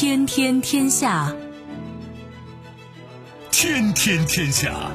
[0.00, 1.34] 天天天下，
[3.50, 4.92] 天天天下。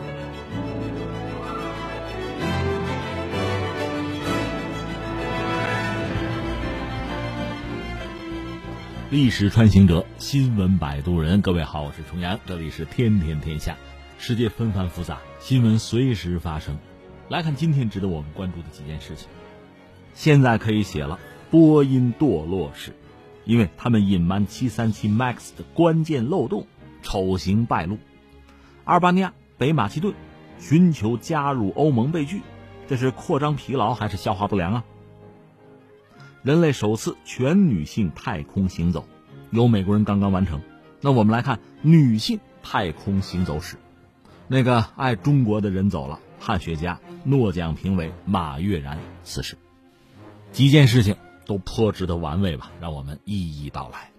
[9.10, 11.42] 历史穿行者，新闻摆渡人。
[11.42, 13.76] 各位好，我是重阳，这里是天天天下。
[14.18, 16.78] 世界纷繁复杂，新闻随时发生。
[17.28, 19.28] 来看今天值得我们关注的几件事情。
[20.14, 21.20] 现在可以写了
[21.52, 22.94] 波音堕落史，
[23.46, 26.68] 因为他们隐瞒737 MAX 的关键漏洞，
[27.02, 27.98] 丑行败露。
[28.86, 30.14] 阿尔巴尼亚、北马其顿
[30.60, 32.42] 寻求加入欧盟被拒，
[32.88, 34.84] 这是扩张疲劳还是消化不良啊？
[36.42, 39.08] 人类首次全女性太空行走，
[39.52, 40.62] 由美国人刚刚完成。
[41.00, 43.78] 那我们来看女性太空行走史。
[44.48, 49.58] 那个爱中国的人走了，汉学家、诺奖评委马悦然辞世。
[50.52, 51.16] 几件事情
[51.54, 54.12] 都颇值得玩味吧，让我们一一道来。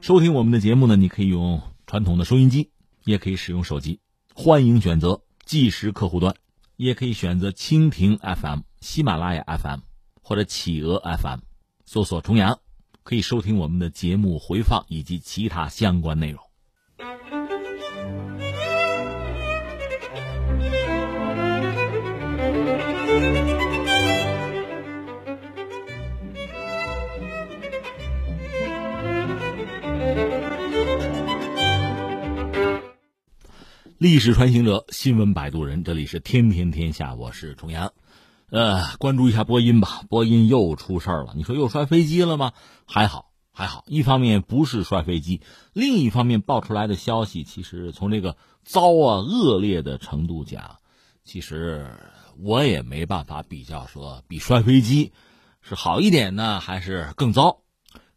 [0.00, 2.70] 收听我们的节目呢，你可以用传统的收音机，
[3.04, 4.00] 也可以使用手机，
[4.34, 6.34] 欢迎选择即时客户端，
[6.76, 9.80] 也可以选择蜻蜓 FM、喜马拉雅 FM
[10.22, 11.40] 或者企鹅 FM。
[11.84, 12.58] 搜索“重阳”，
[13.04, 16.47] 可以收听我们的节目回放以及其他相关内容。
[33.98, 37.92] 历史传行者，新闻摆渡人，这里是天天天下，我是重阳。
[38.48, 40.02] 呃，关注一下波音吧。
[40.08, 42.52] 波音又出事儿了，你说又摔飞机了吗？
[42.86, 43.82] 还好，还好。
[43.88, 45.40] 一方面不是摔飞机，
[45.72, 50.76] 另一方面爆出来的消息，其实从这个糟啊、恶劣的程度讲，
[51.24, 51.90] 其实
[52.38, 55.12] 我也没办法比较说比摔飞机
[55.60, 57.62] 是好一点呢，还是更糟。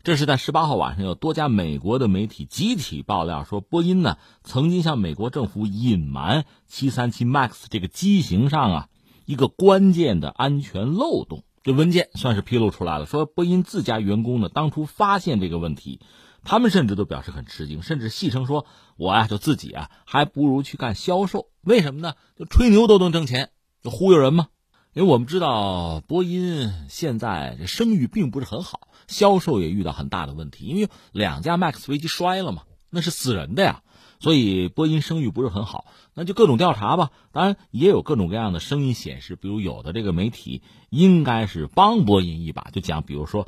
[0.04, 8.88] 这是在十八号晚上，有多家美国的媒体集体爆料说，波音呢曾经向美国政府隐瞒737 MAX 这个机型上啊。
[9.26, 13.06] 一个关键的安全漏洞，这文件算是披露出来了。
[13.06, 16.00] 说波音自家员工呢，当初发现这个问题，
[16.44, 18.66] 他们甚至都表示很吃惊，甚至戏称说
[18.98, 21.46] ：“我呀，就自己啊，还不如去干销售。
[21.62, 22.16] 为什么呢？
[22.36, 23.52] 就吹牛都能挣钱，
[23.84, 24.48] 就忽悠人嘛。
[24.94, 33.84] 因为我们知道，波音现在这声誉并不是很好，销售也遇到很大的问题，因为两架 MAX 飞机摔了嘛，那是死人的呀。”
[34.22, 37.10] 所以波音声誉不是很好，那就各种调查吧。
[37.32, 40.62] 当然也有各种各样的声音显示，比如有的这个媒体
[40.92, 43.48] 应该是帮波音一把，就讲比如说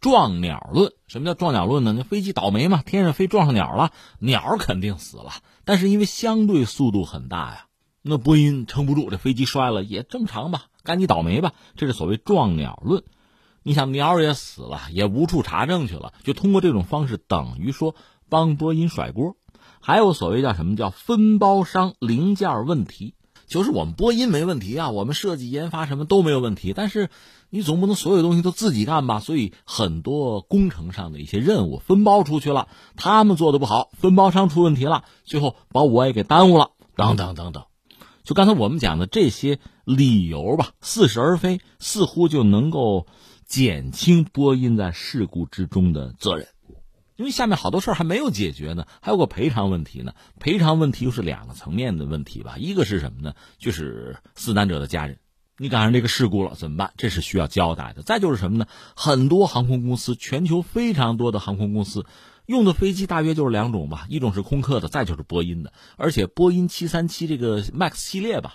[0.00, 0.92] 撞鸟论。
[1.08, 1.92] 什么叫撞鸟论呢？
[1.98, 3.90] 那飞机倒霉嘛，天上飞撞上鸟了，
[4.20, 5.32] 鸟肯定死了。
[5.64, 7.66] 但是因为相对速度很大呀，
[8.02, 11.54] 那波音撑不住，这飞机摔了也正常吧，赶紧倒霉吧。
[11.74, 13.02] 这是所谓撞鸟论。
[13.62, 17.94] 你想鸟也死了，也无处查证去了，就通过这种方式，等于说
[18.28, 19.36] 帮波音甩锅。
[19.80, 23.14] 还有所谓叫什么叫分包商零件问题，
[23.46, 27.10] 就是我们波音没问题啊，我们设计研发什么都没有问题，但是
[27.50, 29.18] 你总不能所有东西都自己干吧？
[29.18, 37.64] 所以很多工程上的一些任务分包出去了，他们做的不好，分包商出问题了，最后把我也给耽误了，等等等等。
[38.22, 43.08] 就刚才我们讲的这些理由吧，似是而非，似乎就能够
[43.52, 46.48] 减轻波音在事故之中的责任。
[47.16, 50.14] 因为下面好多事儿还没有解决呢，还有个赔偿问题呢。
[50.40, 52.56] 赔偿问题又是两个层面的问题吧。
[52.56, 53.34] 一个是什么呢？
[53.58, 55.18] 就是死难者的家人，
[55.58, 56.94] 你赶上这个事故了怎么办？
[56.96, 58.00] 这是需要交代的。
[58.00, 58.66] 再就是什么呢？
[58.96, 62.06] 很多航空公司，全球非常多的航空公司
[62.46, 65.74] 用的飞机大约就是两种吧，一种是空客的，再就是波音的。
[65.98, 68.54] 而且波音七三七这个 MAX 系列吧，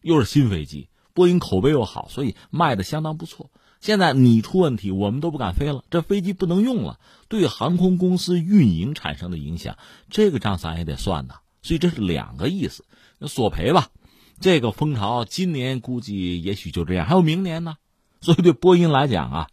[0.00, 3.50] 又是新飞机，波音口碑又好，所以卖的相当不错。
[3.80, 9.78] 现在你出问题，我们都不敢飞了，这飞机不能用了，对航空公司运营产生的影响，
[10.10, 11.36] 这个账咱也得算呐。
[11.62, 12.84] 所以这是两个意思，
[13.26, 13.88] 索赔吧。
[14.38, 17.76] 这个风潮今年估计也许就这样，还有明年呢。
[18.20, 19.48] 所以对波音来讲啊，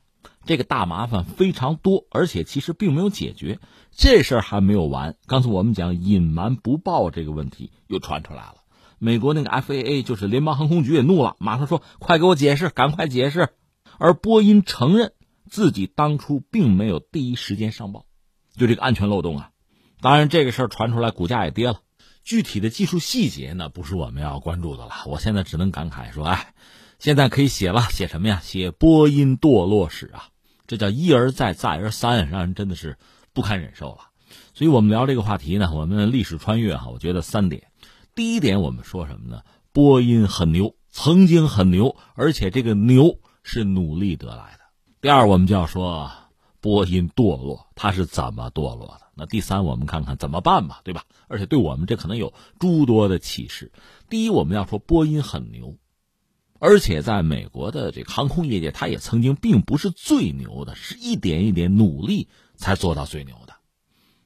[0.45, 3.59] 这个大麻烦非常多，而且其实并没有解决，
[3.95, 5.15] 这事儿还没有完。
[5.25, 8.56] 刚才我们讲隐瞒不报这个问题又传出来了，
[9.00, 13.47] 美国那个 FAA 就是联邦航空局也怒了，马上说快给我解释，赶快解释。
[13.97, 15.13] 而波音承认
[15.49, 18.05] 自己当初并没有第一时间上报，
[18.55, 19.51] 就这个安全漏洞啊。
[19.99, 21.81] 当然，这个事儿传出来，股价也跌了。
[22.23, 24.91] 具体的技术细节呢，不是我们要关注的了。
[25.05, 26.53] 我现在只能感慨说，哎，
[26.99, 28.39] 现在可以写了，写什么呀？
[28.44, 30.29] 写波音堕落史啊！
[30.67, 32.97] 这叫一而再，再而三，让人真的是
[33.33, 34.09] 不堪忍受了。
[34.53, 37.71] 所以我们聊这个话题呢，我们历史穿越哈，我觉得三点。
[38.13, 39.44] 第一点，我们说什么呢？
[39.71, 43.19] 波音很牛，曾经很牛，而且这个牛。
[43.47, 44.59] 是努力得来的。
[44.99, 46.11] 第二，我们就要说
[46.59, 49.07] 波音堕落，它是怎么堕落的？
[49.15, 51.05] 那第三，我们看看怎么办吧，对吧？
[51.29, 53.71] 而且对我们这可能有诸多的启示。
[54.09, 55.77] 第一，我们要说波音很牛，
[56.59, 62.27] 而且在美国的这个航空业界，它也曾经并不是最牛的，是一点一点努力
[62.57, 63.53] 才做到最牛的。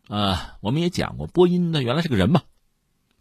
[0.08, 2.42] 呃，我们也讲过，波音呢原来是个人嘛，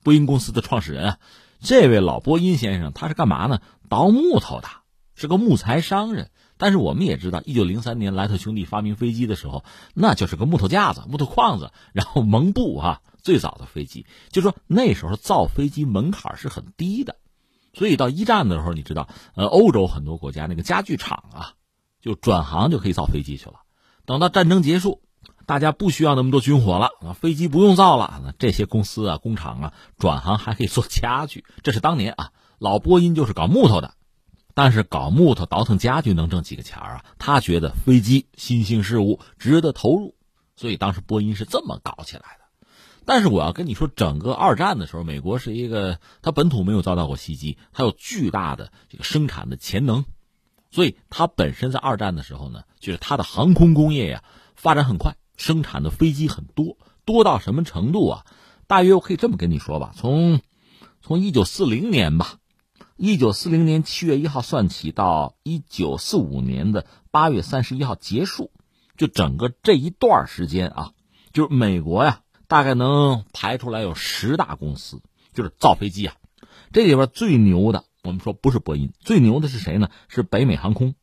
[0.03, 1.19] 波音公司的创始人啊，
[1.61, 3.61] 这位老波音先生他是干嘛呢？
[3.91, 4.69] 倒木头的，
[5.21, 6.31] 是个木材商人。
[6.57, 9.65] 但是我们也知道，一九零三年莱特兄弟发明飞机的时候，
[9.95, 13.01] 那就是个木头架子、木头框子，然后蒙布啊。
[13.23, 17.17] 最早的飞机，就说那时候造飞机门槛是很低的，
[17.75, 21.53] 所以到一战的时候，你知道，呃，欧洲很多国家那个家具厂啊，
[22.01, 23.57] 就转行就可以造飞机去了。
[24.07, 25.03] 等到战争结束，
[25.45, 31.45] 大家不需要那么多军火了，飞机不用造了，这些公司啊、工厂啊，转行还可以做家具。
[31.63, 33.93] 这是当年啊，老波音就是搞木头的。
[34.55, 37.05] 但是搞木头倒腾家具能挣几个钱啊？
[37.19, 40.15] 他觉得飞机新兴事物值得投入，
[40.57, 42.41] 所以当时波音是这么搞起来的。
[43.07, 50.05] 但是我要跟你说，整个二战的时候，美国是一个它本土没有遭到过袭击，它有巨大的这个生产的潜能，
[50.71, 54.23] 所以它本身在二战的时候呢，就是它的航空工业呀
[54.55, 58.27] 发展很快，生产的飞机很多，多到什么程度啊？
[58.67, 60.41] 大约我可以这么跟你说吧，从
[61.01, 62.40] 从一九四零年吧。
[63.03, 68.51] 一九四零年七月一号算起，到一九四五年的八月三十一号结束，
[68.99, 70.93] 就整个这一段时间啊，
[71.33, 75.01] 就是美国呀，大概能排出来有十大公司，
[75.33, 76.17] 就是造飞机啊。
[76.73, 79.89] 这里边最牛的，我们说不是波音，最牛的是谁呢？
[80.09, 80.95] 是北美航空，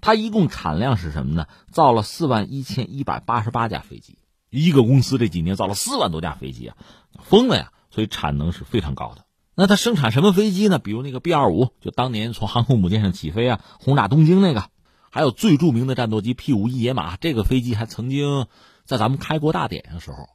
[0.00, 1.46] 它一共产量是什么呢？
[1.70, 4.16] 造了四万一千一百八十八架飞机，
[4.48, 6.76] 一个公司这几年造了四万多架飞机啊，
[7.22, 7.70] 疯了呀！
[7.90, 9.26] 所以产能是非常高的。
[9.56, 10.80] 那它生产什么飞机呢？
[10.80, 14.64] 比如那个 B 二五，就当年从航空母舰上起飞啊，轰炸东京那个，
[15.10, 18.46] 还有最著名的战斗机 P 五一野马，这个飞机还曾经
[18.84, 20.28] 在咱们开国大典的时候，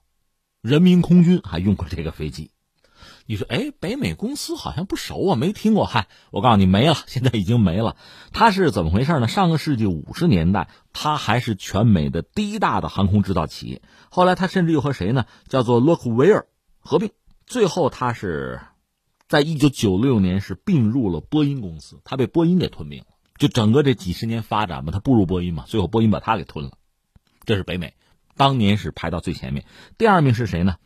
[0.61, 2.51] 人民空军还用过这个飞机。
[3.25, 5.85] 你说，哎，北美公司好像不熟啊，没听过。
[5.85, 7.97] 嗨，我告诉你，没了，现在已经没了。
[8.31, 9.27] 它是怎么回事呢？
[9.27, 13.81] 上个世纪五十年代，它还是全美的第一大的航空制造企业。
[14.09, 15.25] 后来，它甚至又和谁呢？
[15.49, 16.47] 叫做洛克威尔
[16.79, 17.11] 合并，
[17.45, 18.61] 最后它是。
[19.29, 23.05] 在一九九六年是并入了波音公司，他被波音给吞并了。
[23.37, 26.71] 就整个这几十年发展吧，他不如波音嘛，最后波音把他给吞了。
[27.45, 27.93] 这是北美，
[28.35, 29.65] 当年是排到最前面。
[29.99, 30.77] 第二名是谁呢？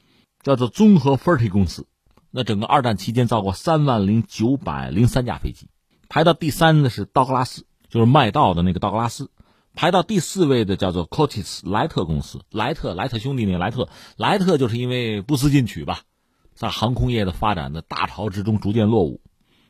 [0.41, 1.87] 叫做综合 f e r t y 公司。
[2.31, 5.69] 那整个二战期间造过三万零九百零三架飞机。
[6.09, 9.31] 排到第三的是道格拉斯，就是麦道的那个道格拉斯。
[9.73, 13.87] 排到第四位的叫做 Cotis 莱特公司，莱特莱特兄弟那莱特
[14.17, 16.01] 莱特就是因为不思进取吧。
[16.55, 19.21] 在航空业的发展的大潮之中逐渐落伍，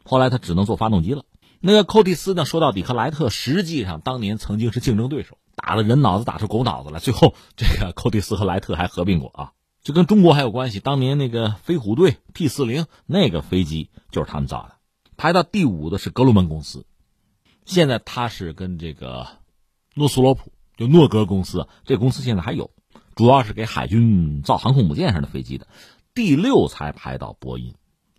[0.03, 1.23] 后来他只能做发动机了。
[1.65, 2.43] 那个寇蒂斯呢？
[2.43, 6.99] 说到底和莱特实际上当年曾经是竞争对手，打了人脑子打出狗脑子来。
[6.99, 9.51] 最后这个寇蒂斯和莱特还合并过啊，
[9.81, 10.81] 就跟中国还有关系。
[10.81, 14.75] 当年那个飞虎队 P 四零那个飞机就是他们造的。
[15.15, 16.85] 排到第五的是格鲁门公司，
[17.63, 19.27] 现在他是跟这个
[19.93, 22.71] 诺斯罗普就诺格公司，这公司现在还有，
[23.15, 25.67] 主要是给海军造航空母舰上的飞机的。
[26.15, 27.73] 第六才排到波音，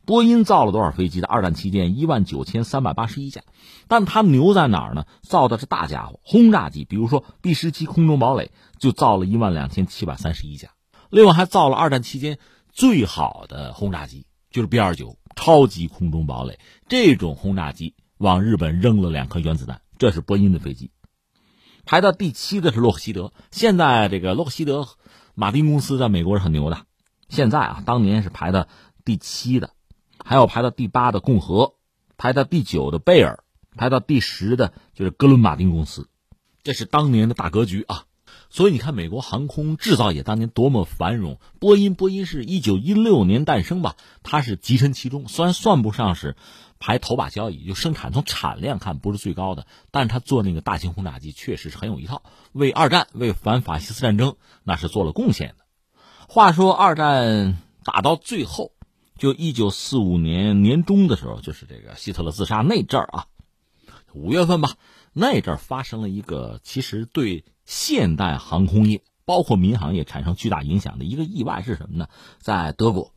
[0.04, 1.20] 波音造了多少飞机？
[1.20, 3.42] 在二战期间一万九千三百八十一架，
[3.86, 5.06] 但它牛在哪儿呢？
[5.22, 10.70] 造的是大家伙，轰炸机，比如说 B 十七空中堡垒就造了一万两千七百三十一架，
[11.08, 12.38] 另外还造了二战期间
[12.72, 16.58] 最好的轰炸机，就是 B 二九超级空中堡垒
[16.88, 20.90] 这种轰炸机，往日本扔了两颗原子弹，这是波音的飞机。
[21.84, 24.88] 排到第七的是洛克希德，现在这个洛克希德
[25.36, 26.78] 马丁公司在美国是很牛的。
[27.28, 28.68] 现在啊，当年是排的
[29.04, 29.70] 第七的，
[30.24, 31.74] 还有排到第八的共和，
[32.16, 33.44] 排到第九的贝尔，
[33.76, 36.08] 排到第十的就是哥伦马丁公司，
[36.62, 38.04] 这是当年的大格局啊。
[38.50, 41.40] 所以你看，美国航空制造业当年多么繁荣。
[41.58, 46.36] 波音，波音是一九一六年诞生吧，它是跻身其中，虽然算不上是
[46.78, 55.63] 排头把交椅，就生产从产量看不是最高的，但是它做那个大型轰炸机确实是很有一套，为二战为反法西斯战争那是做了贡献的。
[56.28, 58.72] 话说二战打到最后，
[59.18, 63.26] 就一九四五年年中的时候，就是这个希特勒自杀那阵儿啊，
[64.12, 64.72] 五月份吧，
[65.12, 72.08] 那阵儿发生了一个其实对现代航空业，包括民航业产生巨大影响的一个意外是什么呢？
[72.38, 73.12] 在德国，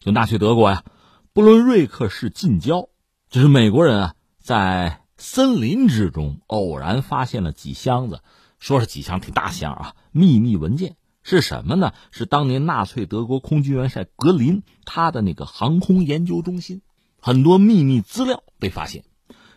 [0.00, 0.82] 就纳粹德国呀，
[1.32, 2.88] 布伦瑞克市近郊，
[3.28, 8.22] 就是美国人啊，在森林之中偶然发现了几箱子，
[8.58, 10.96] 说是几箱挺大箱啊，秘密文件。
[11.24, 11.92] 是什么呢？
[12.12, 16.82] 是当年纳粹德国空军元帅格林他的那个航空研究中心，
[17.20, 19.04] 很多秘密资料被发现，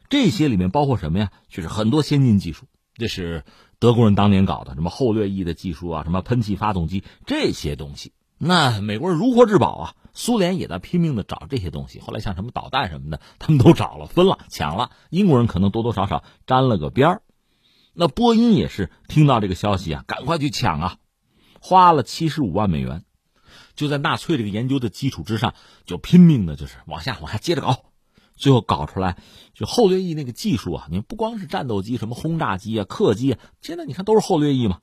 [0.09, 1.31] 这些里面包括什么呀？
[1.50, 3.43] 就是很多先进技术，这是
[3.77, 9.95] 德国人当年搞的什么后掠翼的技术啊，什么喷气发动机这些东西，那美国人如获至宝啊。
[10.19, 14.89] 苏联也在拼命的找这些东西，后来像什么导弹什么的，他们都找了，分了，抢了。
[15.12, 17.21] 英国人可能多多少少沾了个边儿。
[17.93, 20.95] 那波音也是听到这个消息啊，赶快去抢啊，
[21.59, 23.03] 花了七十五万美元，
[23.75, 25.53] 就在纳粹这个研究的基础之上，
[25.85, 27.85] 就拼命的就是往下往下接着搞，
[28.35, 29.17] 最后搞出来
[29.53, 34.79] 就后掠翼那个技术啊，你不光是战斗机，什么轰炸机啊、客机啊，现在你看都是后掠翼嘛，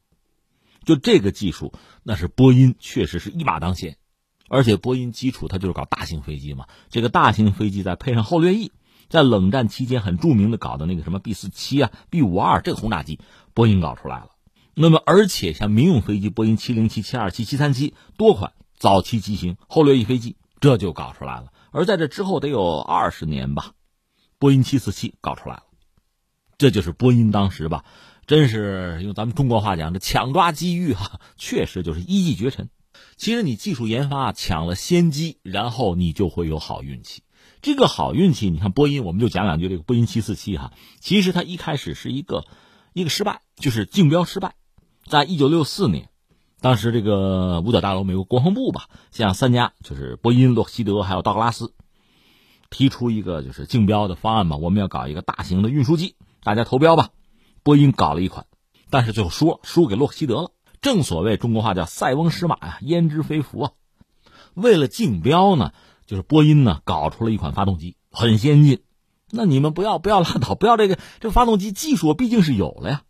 [0.84, 3.96] 就这个技术，那是波音确实是一马当先。
[4.46, 8.72] 而且波音基础它就是搞大型飞机嘛，这个大型飞机再配上后掠翼，
[9.08, 13.18] 在冷战期间很著名的搞的那个什么 B 四七啊、B 五二这个轰炸机，
[13.54, 14.33] 波音搞出来了。
[14.76, 21.52] 那么而且像民用飞机波音七零七、七二七、七三七多款早期机型后掠翼飞机，这就搞出来了。
[21.70, 23.72] 而在这之后得有二十年吧，
[24.38, 25.62] 波音七四七搞出来了，
[26.58, 27.84] 这就是波音当时吧，
[28.26, 32.68] 真是用咱们中国话讲，这抢抓机遇哈， 确实就是一骑绝尘。
[33.16, 37.22] 其实你技术研发抢了先机，然后你就会有好运气。
[37.60, 40.72] 这个好运气，你看波音，我们就讲两句这个波音七四七哈。
[41.00, 42.44] 其实它一开始是一个
[42.92, 44.54] 一个失败，就是竞标失败。
[45.06, 46.08] 在一九六四年，
[46.61, 51.75] 当时这个五角大楼美国国防部吧，向三家就是波音、洛克希德还有道格拉斯
[52.70, 57.11] 提出一个就是竞标的方案嘛，我们要搞一个大型的运输机，大家投标吧。
[57.62, 58.46] 波音搞了一款，
[58.90, 60.50] 但是最后输了，输给洛克希德了。
[60.80, 63.73] 正所谓中国话叫“塞翁失马呀，焉知非福啊”。
[64.54, 65.73] 为了竞标呢，
[66.06, 68.82] 就是波音呢搞出了一款发动机，很先进。
[69.30, 73.02] 那你们不要不要拉倒，不要这个这个发动机技术毕竟是有了呀。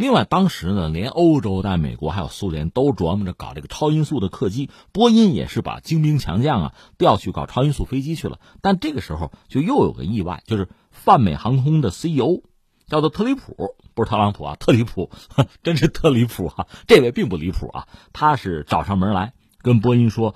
[0.00, 8.40] 另外，当时呢，连欧洲、在美国还有苏联都琢磨着搞这个超音速的客机，波音也是把精兵强将啊调去搞超音速飞机去了。
[8.62, 12.40] 但这个时候就又有个意外，就是泛美航空的 CEO。
[12.86, 15.10] 叫做特里普，不是特朗普啊，特里普，
[15.62, 16.66] 真是特离谱啊！
[16.88, 20.34] 这位并不离谱啊，他是找上门来跟波音说，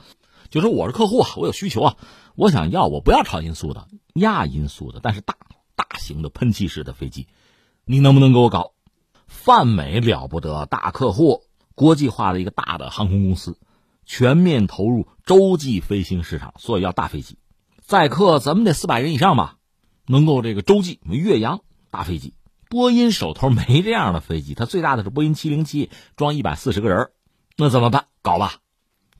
[0.50, 1.96] 就说我是客户啊，我有需求啊，
[2.36, 5.34] 我想要，我不要超音速的，亚音速的，但是大
[5.74, 7.26] 大型的喷气式的飞机，
[7.86, 8.73] 你能不能给我搞？
[9.34, 11.42] 泛美了不得，大客户，
[11.74, 13.58] 国际化的一个大的航空公司，
[14.06, 17.36] 全面投入洲际飞行市场，所以要大飞机，
[17.82, 19.56] 载客怎么得四百人以上吧，
[20.06, 21.60] 能够这个洲际越洋
[21.90, 22.32] 大飞机。
[22.70, 27.10] 波音手头没这样的飞机，它最大的是波音七零七，装一百四十个人
[27.56, 28.06] 那怎么办？
[28.22, 28.54] 搞吧！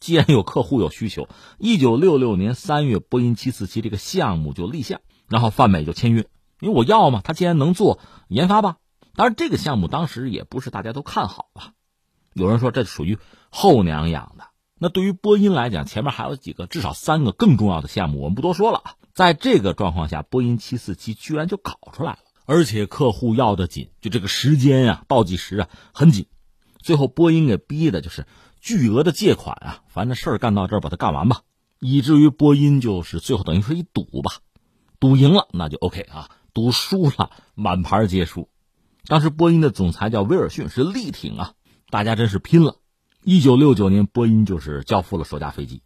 [0.01, 1.29] 既然有客户有需求，
[1.59, 6.27] 一九六六年三月，波音七四七这个项目就立项，然后泛美就签约，
[6.61, 8.77] 因为我要嘛，他既然能做，研发吧。
[9.17, 11.73] 当然，这个项目当时也不是大家都看好吧，
[12.33, 13.19] 有人说这属于
[13.51, 14.47] 后娘养的。
[14.77, 18.95] 那对于波音来讲，前面还有几个，至少三个更重要的项目，我们不多说了啊。
[19.15, 22.19] 在这个状况下，波音七四七居然就搞出来了。
[22.45, 26.27] 而且客户要的紧，就这个时间啊，倒计时啊很紧。
[26.83, 28.27] 最后波音给逼的就是
[28.61, 31.43] 巨额的借款啊，反正事儿干到这儿，把它干完吧。
[31.79, 34.33] 以至于波音就是最后等于说一赌吧，
[34.99, 38.49] 赌赢了那就 OK 啊，赌输了满盘皆输。
[39.07, 41.53] 当时波音的总裁叫威尔逊，是力挺啊，
[41.91, 42.77] 大家真是拼了。
[43.23, 45.83] 一九六九年，波音就是交付了首架飞机。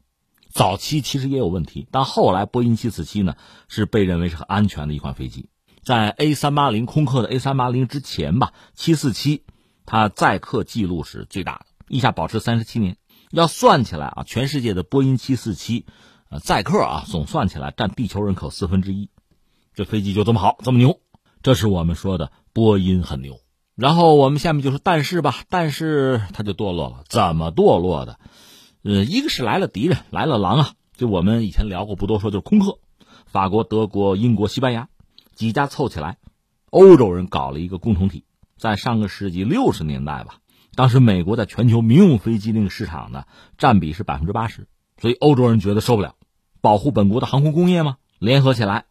[0.51, 3.37] 早期其实也有问题，但后来波音七四七呢
[3.69, 5.51] 是被认为是很安全的一款飞机。
[5.85, 9.45] 在 A 三八零空客的 A 三八零之前吧，七四七，
[9.85, 12.97] 它载客记录是最大的，一下保持三十七年。
[13.31, 15.87] 要算起来啊，全世界的波音七四七，
[16.31, 19.11] 呃，载客啊，总算起来占地球人口四分之一。
[19.75, 21.01] 这飞机就这么好，这么牛，
[21.43, 23.41] 这是我们说的波音很牛。
[23.75, 28.19] 然后我们下面就是但是吧，但是它就堕落了，怎么堕落的？
[28.83, 32.79] 呃，一个是来了敌人，来了狼啊，就我们以前聊过，不多说，就是空客，
[33.27, 34.89] 法国、德国、英国、西班牙。
[35.35, 36.19] 几家凑起来，
[36.71, 38.25] 欧洲人搞了一个共同体。
[38.57, 40.39] 在上个世纪六十年代吧，
[40.75, 43.23] 当时美国在全球民用飞机那个市场呢，
[43.57, 44.67] 占比是百分之八十，
[45.01, 46.17] 所以欧洲人觉得受不了，
[46.61, 48.87] 保护本国的航空工业嘛，联合起来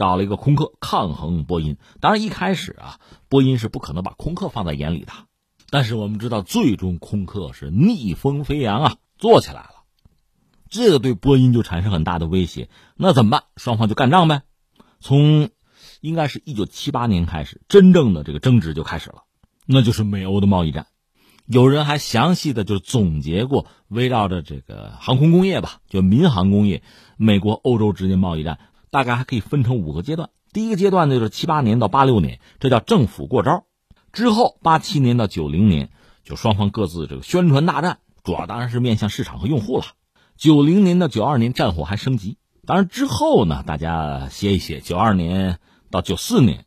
[0.00, 1.76] 搞了一个空客抗衡波音。
[2.00, 5.12] 当然一开始啊，波音是不可能把空客放在眼里的，
[5.68, 9.84] 但是我们知道，最终空客是逆风飞扬啊，做起来了，
[10.70, 12.70] 这个对波音就产生很大的威胁。
[12.96, 13.44] 那怎么办？
[13.58, 14.42] 双方就干仗呗，
[15.00, 15.50] 从。
[16.02, 19.24] 应该是一九七八年开始，真正的这个争执就开始了，
[19.66, 20.86] 那就是美欧的贸易战。
[21.44, 26.82] 有人还详细的就总结过，围绕着这个航空工业吧，就民航工业，
[27.18, 30.30] 美国、欧洲之间贸易战，大概还可以分成五个阶段。
[30.52, 33.64] 第一个阶段呢，就是七八年到八六年，这叫政府过招；
[34.12, 35.90] 之后八七年到九零年，
[36.24, 39.84] 就双方各自这个宣传大战，主要当然是面向市场和用户了。
[40.36, 42.38] 九零年到九二年，战火还升级。
[42.66, 44.80] 当然之后呢，大家歇一歇。
[44.80, 45.58] 九二年。
[45.92, 46.66] 到九四年，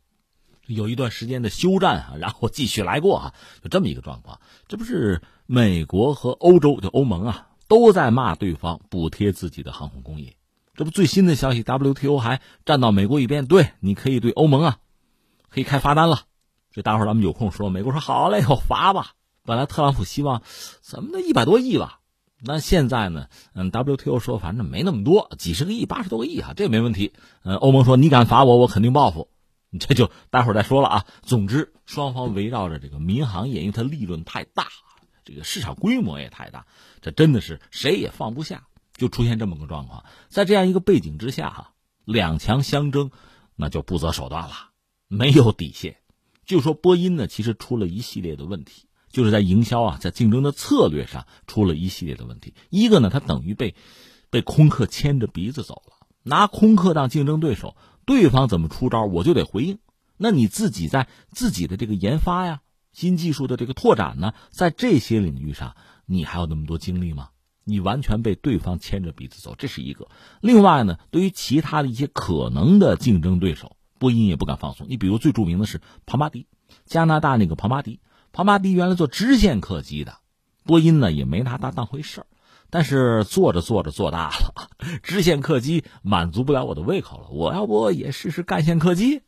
[0.66, 4.38] 有一段时间的休战啊，然后继续来过啊，就这么一个状况。
[4.68, 10.36] 这不是美国和欧洲就欧盟啊都在骂对方补贴自己的航空工业。
[10.74, 14.78] 这不最新的消息，WTO 还站到美国一边，对，你可以对欧盟啊
[15.48, 16.22] 可以开罚单了。
[16.72, 19.12] 这待会儿咱们有空说，美国说好嘞，我罚吧。
[19.44, 20.42] 本来特朗普希望
[20.80, 22.00] 怎么的一百多亿吧，
[22.40, 27.12] 那现在呢，嗯，WTO 说反正没那么多，几十个亿、八十多个亿哈，这没问题。
[27.44, 29.28] 嗯，欧盟说你敢罚我，我肯定报复。
[29.78, 31.04] 这就待会儿再说了啊。
[31.22, 34.68] 总之，双方围绕着这个民航业，因为它利润太大，
[35.24, 36.66] 这个市场规模也太大，
[37.00, 38.66] 这真的是谁也放不下，
[38.96, 40.04] 就出现这么个状况。
[40.28, 41.72] 在这样一个背景之下，哈，
[42.04, 43.10] 两强相争，
[43.56, 44.70] 那就不择手段了，
[45.08, 45.96] 没有底线。
[46.44, 52.54] 就说波音呢，其实出了一系列的问题，就是在营销啊，在竞争的策略上出了一系列的问题。
[52.70, 53.74] 一个呢，它等于被
[54.30, 57.76] 被空客牵着鼻子走了，拿空客当竞争对手。
[58.06, 59.78] 对方怎么出招，我就得回应。
[60.18, 62.60] 那你自己在自己的这个研发呀、
[62.92, 65.74] 新技术的这个拓展呢，在这些领域上，
[66.04, 67.30] 你还有那么多精力吗？
[67.64, 70.08] 你完全被对方牵着鼻子走，这是一个。
[70.40, 74.86] 另外呢，对于其他的一些可能的竞争对手，波音也不敢放松。
[74.88, 76.46] 你比如最著名的是庞巴迪，
[76.84, 78.00] 加拿大那个庞巴迪，
[78.32, 80.18] 庞巴迪原来做支线客机的，
[80.64, 82.26] 波音呢也没拿它当回事儿。
[82.70, 84.68] 但是做着做着做大了，
[85.02, 89.22] 支线客机满足不了我的胃口了，我要不也试试干线客机，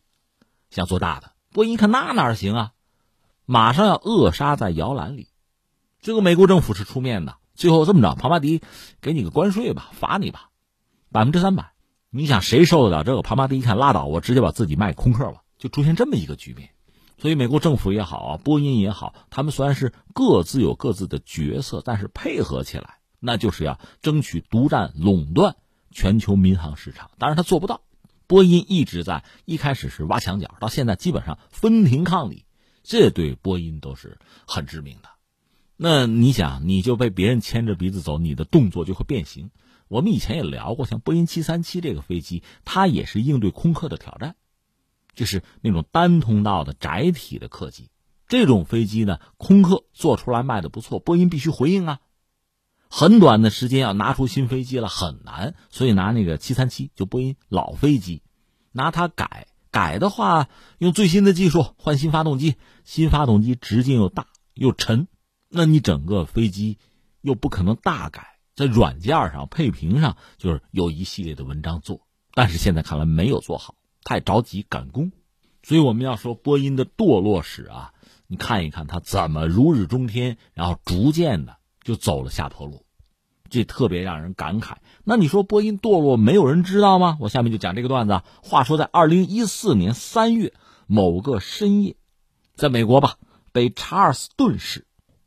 [0.71, 1.33] 想做大的。
[1.53, 2.73] 波音一看那哪行啊，
[3.45, 5.29] 马上要扼杀在摇篮里。
[6.01, 8.63] 这个美国政府是出面的，最后这么着，庞巴迪
[9.01, 10.51] 给你个关税吧，罚你吧，
[11.11, 11.73] 百分之三百。
[12.11, 13.23] 你想谁受得了这个？
[13.23, 16.71] 庞巴迪一看拉倒，我直接把自己卖空客了，就出现这么一个局面。
[17.19, 22.99] 所以美国政府也好啊，波音也好，他们虽然是各自有各自的角色，但是配合起来。
[23.19, 25.57] 那就是要争取独占垄断
[25.91, 27.81] 全球民航市场，当然他做不到。
[28.27, 32.45] 波音一直在一开始是挖墙脚，到现在基本上分庭抗礼，
[32.83, 35.09] 这对波音都是很致命的。
[35.77, 39.51] 那你想，你就被别人牵着鼻子走，你的动作就会变形。
[39.89, 44.37] 我们以前也聊过，像波音七三七这个飞机，它也是应对空客的挑战，
[45.15, 47.91] 就是那种单通道的窄体的客机。
[48.27, 52.01] 这种飞机呢，空客做出来卖的不错，波音必须回应啊。
[52.89, 58.23] 很短的时间要拿出新飞机了很难，所以拿那个七三七就波音老飞机，
[58.73, 65.07] 拿它改改的话，用最新的技术换新发动机，新发动机直径又大又沉，
[65.49, 66.79] 那你整个飞机
[67.21, 75.13] 又不可能大改，在软件上配平上就是有一系列的文章做，但是现在看来没有做好，太着急赶工，
[75.63, 77.93] 所以我们要说波音的堕落史啊，
[78.27, 81.57] 你看一看它怎么如日中天，然后逐渐的。
[81.85, 82.85] 就走了下坡路，
[83.49, 84.79] 这特别让人感慨。
[85.05, 87.17] 那你说波音堕落，没有人知道吗？
[87.21, 88.23] 我下面就讲这个段子。
[88.43, 90.53] 话说在二零一四年三月
[90.89, 91.95] 某个深夜，
[92.57, 93.19] 在美国吧，
[93.53, 94.86] 北查尔斯顿市，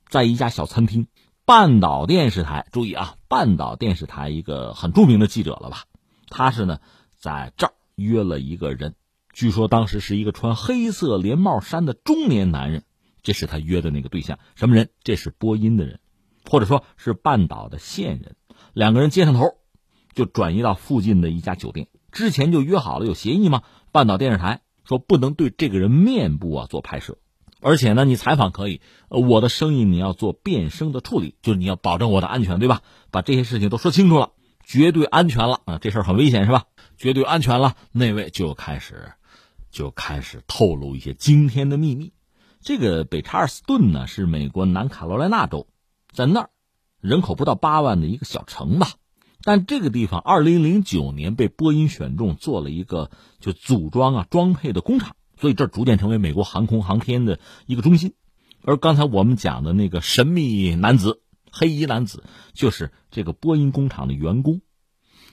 [0.09, 1.05] 在一家小餐厅，
[1.45, 5.83] 半岛电视台，注意啊，半岛电视台一个很著名的记者了吧？
[6.29, 6.79] 他是呢，
[7.15, 8.95] 在这儿约了一个人，
[9.33, 12.83] 据说当时是一个穿黑色连帽衫的中年男人，
[13.21, 14.39] 这是他约的那个对象。
[14.55, 14.89] 什么人？
[15.03, 15.99] 这是播音的人。
[16.49, 18.35] 或者说是半岛的线人，
[18.73, 19.59] 两个人接上头，
[20.15, 21.87] 就转移到附近的一家酒店。
[22.11, 23.61] 之前就约好了，有协议吗？
[23.91, 27.19] 半岛电视台说不能对这个人面部啊做拍摄，
[27.61, 32.81] 而且呢，你采访可以，我的声音你要做变声的处理，就是你要保证我的安全，对吧？
[33.11, 34.31] 把这些事情都说清楚了，
[34.63, 35.77] 绝对安全了啊！
[35.79, 36.65] 这事儿很危险是吧？
[36.97, 39.11] 绝对安全了，那位就开始
[39.71, 42.13] 就开始透露一些惊天的秘密。
[42.61, 45.67] 这个北查尔斯顿呢，是美国南卡罗来纳州。
[46.11, 46.49] 在那儿，
[47.01, 48.91] 人口不到八万的一个小城吧，
[49.43, 58.13] 但这个地方二零零九年被波音选中做了一个就组装啊装配的工厂，所以这逐渐成为美国航空航天的一个中心。
[58.61, 61.21] 而刚才我们讲的那个神秘男子
[61.51, 62.23] 黑衣男子，
[62.53, 64.61] 就是这个波音工厂的员工。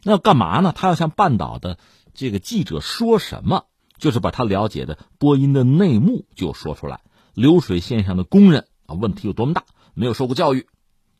[0.02, 0.72] 那要干嘛呢？
[0.74, 1.78] 他要向半岛的
[2.14, 3.66] 这个记者说什么？
[3.98, 7.00] 就是把他了解的波音的内幕就说出来。
[7.34, 9.64] 流水线上的工人啊，问题有多么大？
[9.94, 10.66] 没有受过教育，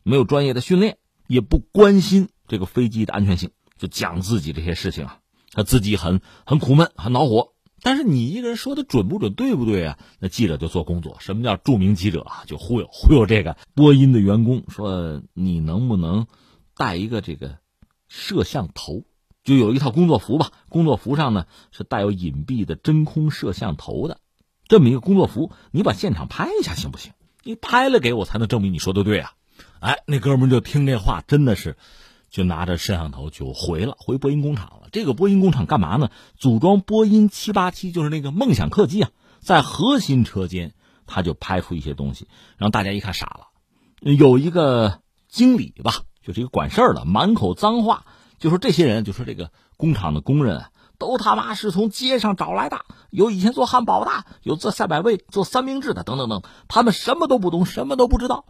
[0.03, 0.97] 没有专业的训练，
[1.27, 5.19] 也不关心这个飞机的安全性，就讲自己这些事情啊，
[5.51, 7.53] 他自己很很苦闷，很恼火。
[7.87, 9.97] 但是你一个人说的准不准，对不对啊？
[10.19, 11.15] 那记者就做工作。
[11.21, 12.43] 什么叫著名记者啊？
[12.45, 16.27] 就忽悠忽悠这个播音的员工，说你能不能
[16.75, 17.59] 带一个这个
[18.09, 19.05] 摄像头？
[19.45, 24.19] 就有一套工作服吧，工作服上呢是带有隐蔽的真空摄像头的，
[24.67, 27.13] 这么一个工作服，你把现场拍一下行不行？
[27.43, 29.31] 你拍了给我，才能证明你说的对啊！
[29.79, 31.77] 哎，那哥们就听这话，真的是，
[32.29, 34.89] 就拿着摄像头就回了，回波音工厂了。
[34.91, 36.09] 这个波音工厂干嘛呢？
[36.37, 39.09] 组装波音七八七，就是那个梦想客机啊。
[39.39, 40.73] 在核心车间，
[41.05, 43.47] 他就拍出一些东西，让大家一看傻了。
[44.01, 48.05] 有一个经理吧，就是一个管事儿的，满口脏话，
[48.39, 58.45] 就说这些人，就说这个工厂的工人啊都他妈是从街上找来的，有以前做汉堡的，有做赛百味、做三明治的，等等等，他们什么都不懂，什么都不知道。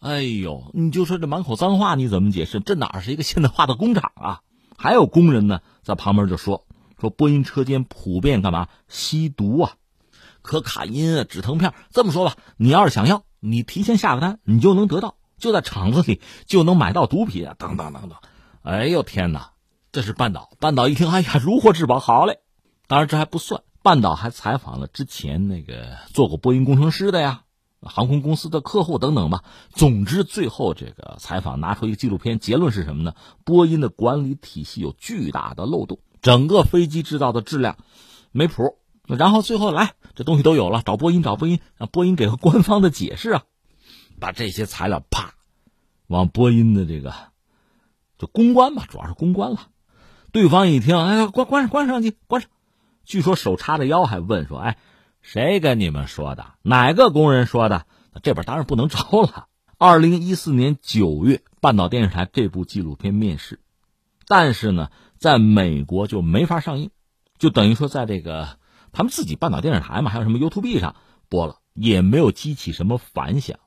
[0.00, 2.58] 哎呦，你就说这满口脏话，你怎么解释？
[2.60, 4.40] 这哪是一个现代化的工厂啊？
[4.78, 6.64] 还有工人呢，在旁边就说
[6.98, 9.72] 说波音车间普遍干嘛吸毒啊，
[10.40, 11.74] 可卡因啊、止疼片。
[11.90, 18.16] 这么说吧，你要是想要，你提前下个单，你就能得到，就在厂子里就能买到毒品啊，等等等等。
[18.62, 19.50] 哎呦天哪，
[19.92, 20.50] 这是半岛。
[20.58, 22.38] 半岛一听，哎呀，如获至宝，好嘞。
[22.86, 27.42] 当然这还不算，半岛还采访了之前那个做过波音工程师的呀。
[27.82, 29.42] 航空公司的客户等等吧。
[29.72, 33.14] 总之，最后这个采访拿出一个纪录片，结论是什么呢？
[33.44, 37.78] 波音的管理体系有巨大的漏洞，整个飞机制造的质量
[38.32, 38.76] 没谱。
[39.06, 43.44] 然后最后来，这东西都有了，找波音，找波音，让波音给个官方的解释啊。
[44.18, 45.32] 把这些材料啪
[46.06, 47.14] 往波音的这个
[48.18, 49.68] 就公关吧，主要是公关了。
[50.32, 52.50] 对方一听，哎，关关，关上去，关上。
[53.04, 54.76] 据说手叉着腰还问说，哎。
[55.22, 56.54] 谁跟你们说的？
[56.62, 57.86] 哪个工人说的？
[58.22, 59.46] 这边当然不能招了。
[59.78, 63.60] 二零一四年九月，半岛电视台这部纪录片面世，
[64.26, 66.90] 但是呢，在美国就没法上映，
[67.38, 68.58] 就等于说在这个
[68.92, 70.96] 他们自己半岛电视台嘛，还有什么 YouTube 上
[71.28, 73.58] 播了，也没有激起什么反响。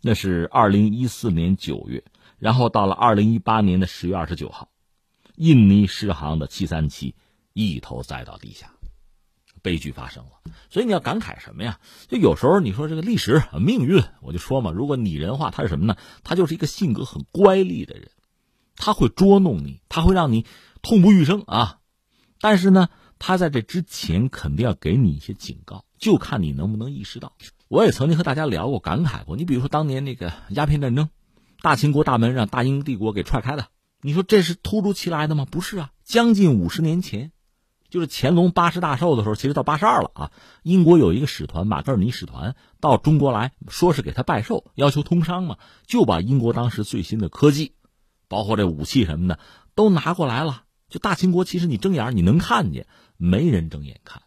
[0.00, 2.04] 那是二零一四年九月，
[2.38, 4.68] 然后到了二零一八年的十月二十九号，
[5.36, 7.14] 印尼狮航的七三七
[7.52, 8.73] 一头栽到地下。
[9.64, 11.80] 悲剧发生了，所以你要感慨什么呀？
[12.06, 15.96] 就有时候你说这个历史命运，我就说嘛，如果拟人化，他是什么呢？
[16.22, 18.10] 他就是一个性格很乖戾的人，
[18.76, 20.44] 他会捉弄你，他会让你
[20.82, 21.78] 痛不欲生啊。
[22.40, 27.32] 但是呢，他在这之前肯定要给你一些警告，就看你能不能意识到。
[27.68, 29.34] 我也曾经和大家聊过，感慨过。
[29.34, 31.08] 你比如说当年那个鸦片战争，
[31.62, 33.68] 大清国大门让大英帝国给踹开的，
[34.02, 35.46] 你说这是突如其来的吗？
[35.50, 37.32] 不是啊，将近五十年前。
[37.94, 40.32] 就是乾隆八十大寿的时候，其实到八十二了啊。
[40.64, 47.74] 英国有一个使团，马格尔尼使团到中国来说是给他拜寿，要求通商嘛，就把英国当时最新的科技，
[48.26, 49.38] 包括这武器什么的
[49.76, 50.64] 都拿过来了。
[50.88, 54.22] 就大清国，其实你睁眼你能看见，没人睁眼看。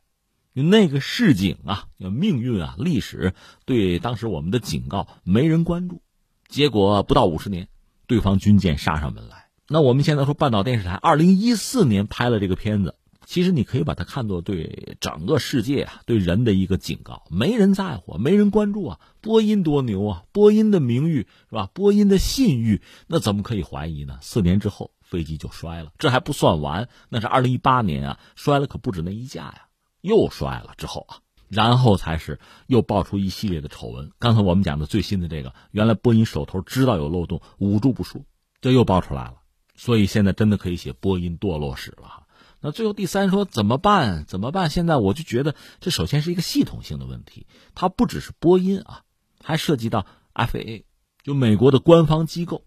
[0.53, 3.33] 那个市井啊，命运啊，历史
[3.65, 6.01] 对当时我们的警告没人关注，
[6.47, 7.67] 结果不到五十年，
[8.07, 9.49] 对方军舰杀上门来。
[9.67, 12.95] 那我们现在说半岛电视台二零一四年拍了这个片子。
[13.27, 17.25] 其实你可以把它看作对整个世界啊，对人的一个警告。
[17.29, 19.01] 没人在乎，没人关注啊。
[19.19, 21.69] 波音多牛啊，波音的名誉是吧？
[21.73, 24.17] 波音的信誉，那怎么可以怀疑呢？
[24.21, 29.67] 四年之后飞机就摔了，这还不算完，那是二零一八年啊，摔了可不止那一架呀，
[29.99, 34.09] 又摔了之后啊，然后才是又爆出一系列的丑闻。
[34.19, 38.21] 刚才我们讲的最新的这个，原来波音手头知道有漏洞，捂住不说，
[38.61, 39.33] 这又爆出来了。
[39.75, 42.23] 所以现在真的可以写波音堕落史了。
[42.59, 44.25] 那最后第三说怎么办？
[44.25, 44.69] 怎么办？
[44.69, 49.03] 现在我就觉得这首先是一个系统性的问题，它不只是波音啊，
[49.43, 50.83] 还涉及到 FAA，
[51.23, 52.65] 就美国的官方机构。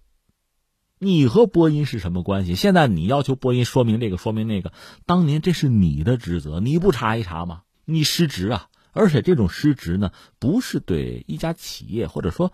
[0.98, 2.54] 你和波音是什么关系？
[2.54, 4.72] 现在你要求波音说明这个说明那个，
[5.06, 7.62] 当年这是你的职责，你不查一查吗？
[7.84, 8.68] 你失职啊！
[8.92, 12.52] 而且这种失职呢，不是对一家企业或者说。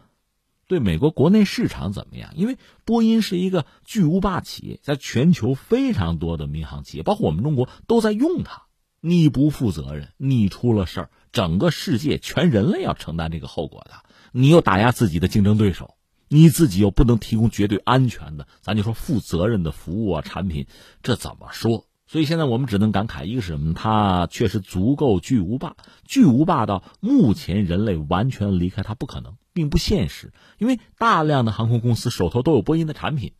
[0.68, 2.32] 对美国国内市场怎么样？
[2.34, 8.62] 因为波音是一个巨无霸企业，在全球非常多的民航企业，包括我们中国都在用它。
[9.00, 13.92] 你不负责任，你出了事儿，整个世界全人类要承担这个后果的。
[14.32, 15.94] 你又打压自己的竞争对手，
[16.28, 20.66] 你自己又不能提供绝对安全的，咱就说负责任的服务啊产品，
[21.02, 21.86] 这怎么说？
[22.08, 23.74] 所以现在我们只能感慨一个是什么？
[23.74, 29.36] 它确实足够巨无霸，巨无霸到目前人类完全离开它不可能。
[29.56, 33.32] 并不现实，因为大量的航空公司手头都有波音的产品，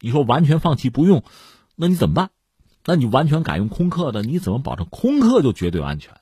[0.00, 1.24] 你说完全放弃不用，
[1.76, 2.30] 那你怎么办？
[2.84, 6.12] 那你完全改用空客的，你怎么保证空客就绝对安全？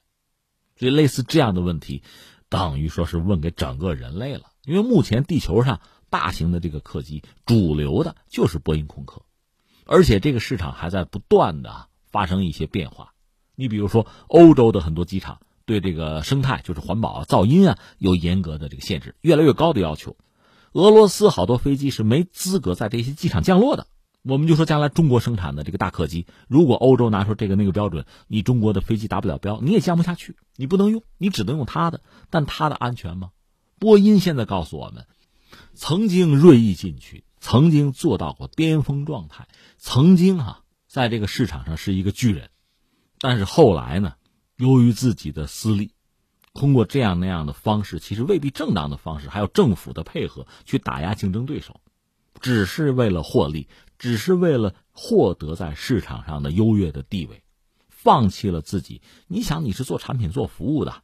[0.77, 2.05] 所以类似这样的问题，
[2.49, 4.53] 等于说是问给整个人类了。
[4.65, 9.23] 因为目前地球上大型的这个客机主流的就是波音空客，
[9.85, 13.15] 而且这个市场还在不断的发生一些变化。
[13.57, 15.41] 你比如说欧洲的很多机场。
[15.67, 20.17] 对这个生态，就是环保、噪音啊，有严格的这个限制，越来越高的要求。
[20.73, 23.87] 俄罗斯好多飞机是没资格在这些机场降落的。
[24.23, 32.01] 我们就说，将来中国生产的这个大客机，如果欧洲拿出这个那个标准，你中国的飞机达不了标，你也降不下去，你不能用，你只能用它的。
[32.31, 33.31] 但它的安全吗？
[33.79, 35.05] 波音现在告诉我们，
[35.75, 39.47] 曾经锐意进取，曾经做到过巅峰状态，
[39.77, 42.49] 曾经啊，在这个市场上是一个巨人，
[43.21, 44.15] 但是后来呢？
[44.57, 45.93] 由于自己的私利，
[46.53, 51.81] 通过这样那样的方式，其实未必正当的方式，还有政府的配合去打压竞争对手，
[52.41, 57.43] 只是为了获利，只是为了获得在市场上的优越的地位，
[57.89, 59.03] 放弃了自己。
[59.27, 61.03] 你想，你是做产品做服务的，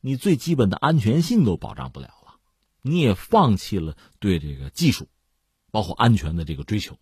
[0.00, 2.36] 你最基本的安全性都保障不了了，
[2.82, 5.08] 你也放弃了对这个技术，
[5.72, 6.96] 包括安全的这个追求，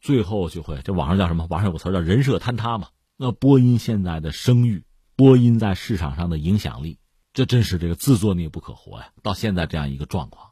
[0.00, 1.46] 最后就会这网上叫什么？
[1.48, 2.88] 网上有个词叫人设坍塌嘛。
[3.16, 4.82] 那波音现在的声誉，
[5.16, 6.98] 波音在市场上的影响力，
[7.32, 9.10] 这真是这个自作孽不可活呀！
[9.22, 10.50] 到现在这样一个状况，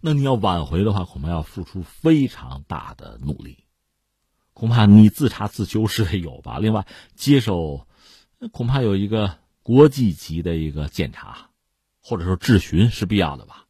[0.00, 3.64] 那你要挽回的话，恐怕要付出非常大的努力，
[4.52, 6.58] 恐怕你自查自纠是得有吧。
[6.58, 7.86] 另外，接受
[8.52, 11.50] 恐怕有一个国际级的一个检查，
[12.02, 13.66] 或者说质询是必要的吧。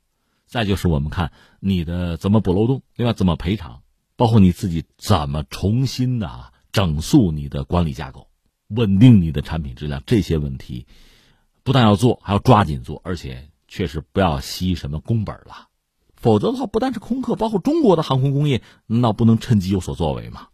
[0.46, 3.83] 再就是我们看你的怎么补漏洞，另外怎么赔偿，
[4.16, 6.53] 包括你自己怎么重新的。
[6.73, 8.30] 整肃你的管理架构，
[8.70, 10.87] 稳定你的产品质量，这些问题
[11.62, 15.68] 不但要做，还要抓紧做，而且确实不要吸什么工本了，
[16.14, 20.46] 否则的话，不但是空客，包括中国的航空工业，那不能趁机有所作为吗？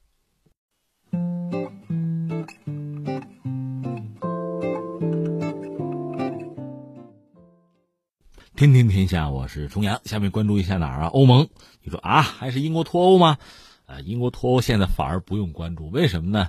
[8.54, 11.06] 天天天下，我是重阳，下面关注一下哪儿啊？
[11.08, 11.48] 欧盟，
[11.82, 13.36] 你说啊，还是英国脱欧吗？
[13.84, 16.48] 呃，英国脱欧现在反而不用关注，为什么呢？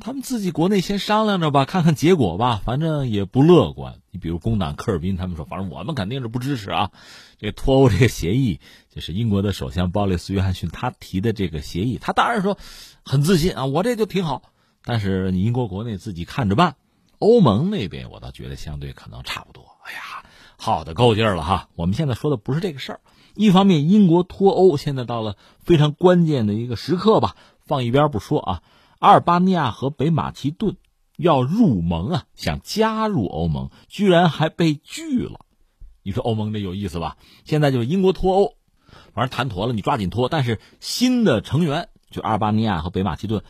[0.00, 4.00] 他们自己国内先商量着吧，看看结果吧，反正也不乐观。
[4.12, 6.92] 你比如工党科尔宾他们说，反正我们肯定是不支持啊。
[7.38, 12.56] 这脱欧这个协议，就是英国的首相鲍里斯·约翰逊他提的这个协议，他当然说
[13.04, 14.42] 很自信啊，我这就挺好。
[14.84, 16.76] 但是你英国国内自己看着办。
[17.18, 19.64] 欧盟那边我倒觉得相对可能差不多。
[19.84, 20.24] 哎呀，
[20.56, 21.68] 好的够劲儿了哈。
[21.74, 23.00] 我们现在说的不是这个事儿。
[23.34, 27.34] 一方面，英国脱欧现在到了非常关键的一个时刻吧，
[27.66, 28.62] 放一边不说啊。
[28.98, 30.76] 阿尔巴尼亚和北马其顿
[31.16, 35.46] 要入盟啊，想加入欧盟，居然还被拒了。
[36.02, 37.16] 你说欧盟这有意思吧？
[37.44, 38.54] 现在就是英国脱欧，
[39.14, 40.28] 反正谈妥了，你抓紧脱。
[40.28, 43.44] 但是新的成员就阿尔巴尼亚和北马其顿，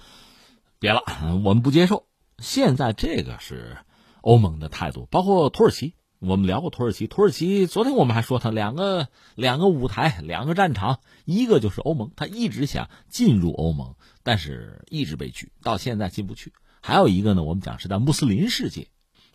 [0.78, 1.02] 别了，
[1.44, 2.04] 我们不接受。
[2.38, 3.78] 现在这个是
[4.20, 5.94] 欧盟的态度，包括土耳其。
[6.20, 9.06] 我们聊过土耳其，土耳其昨天我们还说他两个
[9.36, 13.94] 两个舞台，两个战场，一个就是欧盟，他一直想进入欧盟，
[14.28, 16.52] 但是一直被拒，到现在进不去。
[16.82, 18.88] 还有一个呢，我们讲是在穆斯林世界，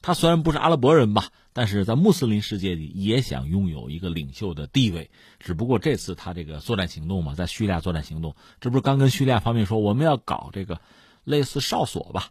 [0.03, 5.10] 他虽然不是阿拉伯人吧，但是在穆斯林世界里也想拥有一个领袖的地位。
[5.39, 10.79] 只不过这次他这个作战行动嘛，在叙利亚作战行动，这不是刚跟叙利亚方面说我们要搞这个
[11.23, 12.29] 类似哨所吧？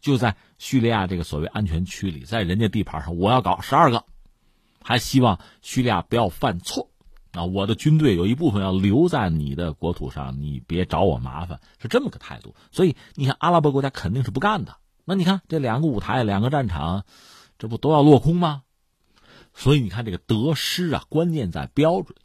[0.00, 4.06] 就在叙利亚这个所谓安全区里，在人家地盘上，我要搞十二个，
[4.82, 6.88] 还希望叙利亚不要犯错
[7.36, 7.44] 啊！
[7.44, 12.54] 我的军队有一部分要留在你的国土上，你别找我麻烦，是这么个态度。
[12.72, 14.76] 所以你看，阿拉伯国家肯定是不干的。
[15.04, 17.04] 那你看这两个舞台，两个战场，
[17.58, 18.62] 这不都要落空吗？
[19.54, 22.16] 所以你看这个得失啊，关键在标准。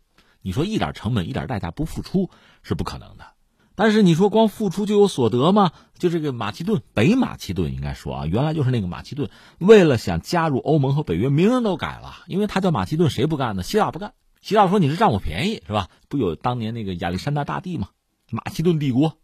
[0.41, 2.29] 你说一点成本、一点代价不付出
[2.63, 3.25] 是不可能的。
[3.73, 5.71] 但是你说光付出就有所得吗？
[5.97, 13.63] 就这个马其顿，北马其顿应该说啊，原来就是那个马其顿，为了想加入欧盟和北约，名人都改了，因为他叫马其顿，谁不干呢？
[13.63, 15.87] 希腊不干，希腊说你是占我便宜是吧？
[16.09, 17.89] 不有当年那个亚历山大大帝吗？
[18.31, 19.17] 马其顿帝国，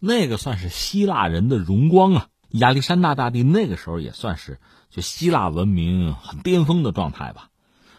[0.00, 2.28] 那个算是希腊人的荣光啊。
[2.50, 4.58] 亚历山大大帝那个时候也算是
[4.90, 7.50] 就希腊文明很巅峰的状态吧。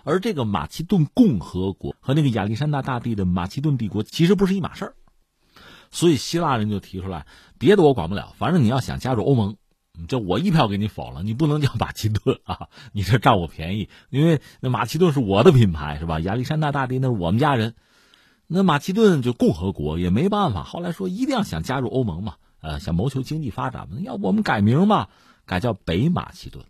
[0.04, 4.96] 而这个马其顿共和国和那个亚历山大大帝的马其顿帝国其实不是一码事儿。
[5.92, 7.26] 所以希腊人就提出来，
[7.58, 9.56] 别的我管不了，反正你要想加入欧盟，
[10.08, 16.20] 这我一票给你否了，你不能叫马其顿啊，你这占我便宜，因为那马其顿是我的品牌是吧？
[16.20, 17.76] 亚历山大大帝那是我们家人，
[18.48, 25.10] 那马其顿就共和国也没办法，后来说一定要想加入欧盟嘛，呃，想谋求经济发展嘛，要不我们改名吧，
[25.46, 26.66] 改叫北马其顿，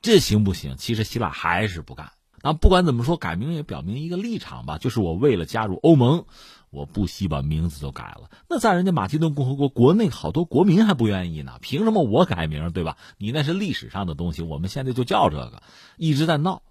[0.00, 0.76] 这行不行？
[0.76, 2.12] 其实希腊还是不干。
[2.44, 6.24] 那不管怎么说，改名也表明一个立场吧，就是我为了加入欧盟。
[6.72, 12.96] 我不惜把名字都改了，那在人家马其顿共和国国内好多国民还不愿意呢，凭什么我改名对吧？
[13.18, 15.62] 你那是历史上的东西，我们现在就叫这个，
[15.98, 16.62] 一直在闹。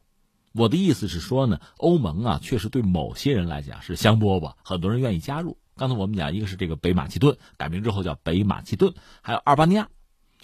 [0.53, 5.57] 我的意思是说呢，欧盟啊，确实对某些人来讲是香饽饽，很多人愿意加入。
[5.77, 9.87] 刚才我们讲，一个是这个北马其顿改名之后叫北马其顿，还有阿尔巴尼亚。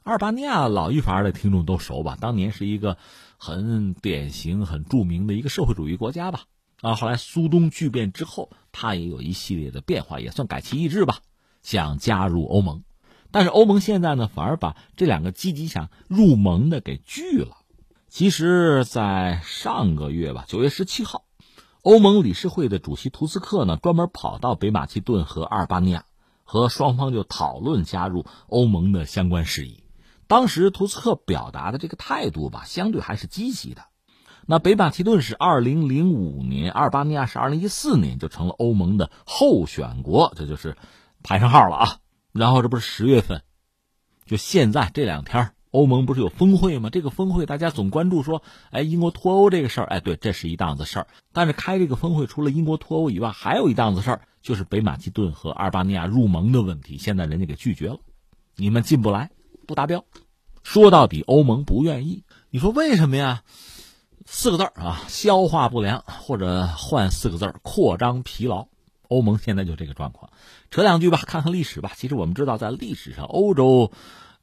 [0.03, 2.15] 阿尔巴尼亚老一伐的听众都熟吧？
[2.21, 2.97] 当年是一个
[3.37, 6.43] 很典型、很著名的一个社会主义国家吧。
[6.81, 11.19] 啊，后来苏东剧变之后，他也有一系列的变化，也算改旗易帜吧，
[11.63, 12.83] 想加入欧盟。
[13.31, 17.57] 但是欧盟现在呢，反而把这两个积极想入盟的给拒了。
[18.07, 21.25] 其实，在上个月吧，九月十七号，
[21.81, 26.05] 欧盟理事会的主席图斯克呢，专门跑到北马其顿和阿尔巴尼亚，
[26.43, 29.83] 和双方就讨论加入欧盟的相关事宜。
[30.27, 33.83] 当时图斯克表达的这个态度吧，相对还是积极的。
[34.49, 40.77] 那北马其顿是二零零五年，阿尔巴尼亚是二零一四年就成了欧盟的候选国，这就是
[41.21, 41.97] 排上号了啊。
[42.31, 43.43] 然后这不是十月份，
[44.25, 46.89] 就现在这两天，欧盟不是有峰会吗？
[46.89, 51.07] 这个峰会大家总关注说，哎，英国脱欧这个事儿，哎，对，这是一档子事儿。
[51.33, 56.97] 但是开这个峰会，除了英国脱欧以外，还有一档子事儿，就是北马其顿和阿尔巴尼亚入盟的问题。
[56.97, 57.99] 现在人家给拒绝了，
[58.55, 59.29] 你们进不来，
[59.67, 60.05] 不达标。
[60.63, 62.23] 说到底，欧盟不愿意。
[62.49, 63.43] 你说为什么呀？
[64.29, 68.67] 四个字啊，消化不良，或者换四个字扩张疲劳。
[69.07, 70.31] 欧盟现在就这个状况。
[70.69, 71.93] 扯两句吧，看看历史吧。
[71.95, 73.93] 其实我们知道，在历史上，欧洲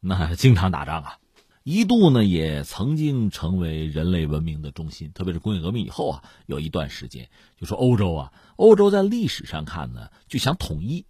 [0.01, 1.19] 那经常打仗啊，
[1.65, 5.13] 一度呢也曾经成为人类文明的中心。
[5.13, 7.29] 特别是工业革命以后啊，有一段时间，
[7.61, 11.05] 就说欧洲啊，欧洲在历史上看呢，就想统一，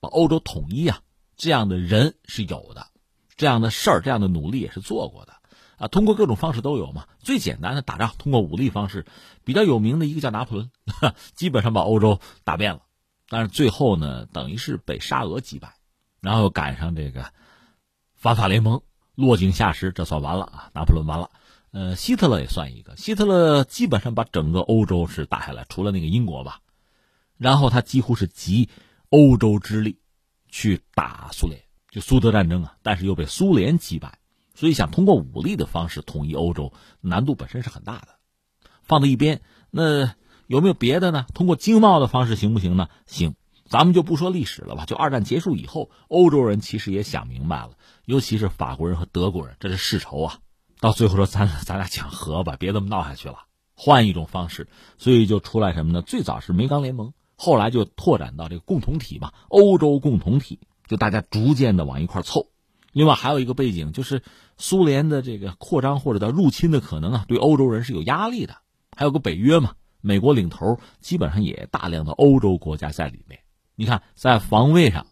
[0.00, 1.00] 把欧洲统一啊，
[1.38, 2.88] 这样的人是有的，
[3.36, 5.32] 这样的事儿，这样的努力也是做过的。
[5.78, 7.06] 啊，通过各种方式都有嘛。
[7.20, 9.06] 最简单的打仗，通过武力方式，
[9.44, 10.70] 比较有名的一个叫拿破仑，
[11.34, 12.82] 基本上把欧洲打遍了。
[13.28, 15.74] 但是最后呢，等于是被沙俄击败，
[16.20, 17.32] 然后又赶上这个
[18.14, 18.82] 反法联盟
[19.14, 20.70] 落井下石，这算完了啊！
[20.74, 21.30] 拿破仑完了。
[21.70, 26.60] 呃，希特勒也算一个，希特勒基本上把整个欧洲是打下来，除了那个英国吧。
[27.36, 28.68] 然后他几乎是集
[29.10, 29.98] 欧洲之力
[30.48, 34.17] 去打苏联，就苏德战争啊，但是又被苏联击败。
[34.58, 38.08] 所以想通过武力的方式统一欧洲，难度本身是很大的。
[38.82, 39.40] 放在一边，
[39.70, 40.14] 那
[40.48, 41.26] 有没有别的呢？
[41.32, 42.88] 通过经贸的方式行不行呢？
[43.06, 44.84] 行，咱们就不说历史了吧。
[44.84, 50.38] 就二战结束以后，欧洲人其实也想明白了，尤其是法国人和德国人，这是世仇啊。
[50.80, 53.44] 到最后说咱咱俩讲和吧，别这么闹下去了，
[53.76, 54.66] 换一种方式。
[54.96, 56.02] 所以就出来什么呢？
[56.02, 62.48] 最早是煤钢联盟，后来就拓展到这个共同体嘛，欧洲共同体，就大家逐渐的往一块凑。
[62.90, 64.20] 另外还有一个背景就是。
[64.58, 68.56] 苏联的这个扩张或者叫入侵的可能啊，对欧洲人是有压力的。
[68.96, 73.40] 还有个北约嘛，美国领头，基本上也大量的欧洲国家在里面。
[73.76, 75.06] 你看，在防卫上，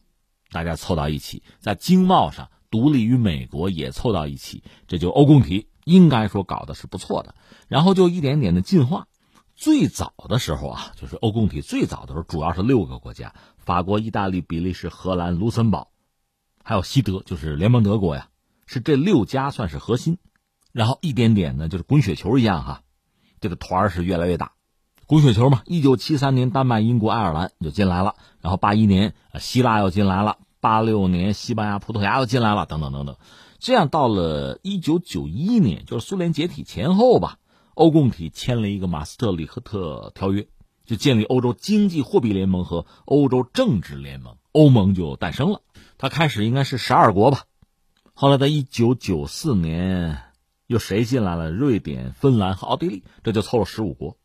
[0.51, 7.37] 大家凑到一起；在经贸上，独立于美国也凑到一起，这就欧共体，应该说搞的是不错的。
[7.69, 9.07] 然后就一点点的进化。
[9.55, 15.93] 最早的时候啊，就是欧共体最早的时候，主要是六个国家：法国、意大利、比利时、荷兰、卢森堡，
[16.65, 18.29] 还有西德，就是联邦德国呀。
[18.67, 20.19] 是这六家算是核心，
[20.73, 22.83] 然后一点点呢，就是滚雪球一样哈，
[23.41, 24.53] 这个团是越来越大，
[25.07, 25.63] 滚雪球嘛。
[25.67, 33.17] 一九七三年，丹麦、英国、爱尔兰就进来了，然后八一年，希腊又进来了，八六年，西班牙、葡萄牙又进来了，等等等等。
[33.59, 37.39] 这样到了一九九一年，就是苏联解体前后吧，
[37.75, 40.49] 欧共体签了一个马斯特里赫特条约，
[40.85, 45.63] 就建立欧洲经济货币联盟和欧洲政治联盟，欧盟就诞生了。
[45.99, 47.45] 它开始应该是十二国吧。
[48.19, 50.23] 后来，在一九九四年，
[50.67, 51.51] 又谁进来了？
[51.51, 54.17] 瑞典、芬兰和奥地利，这就凑了十五国。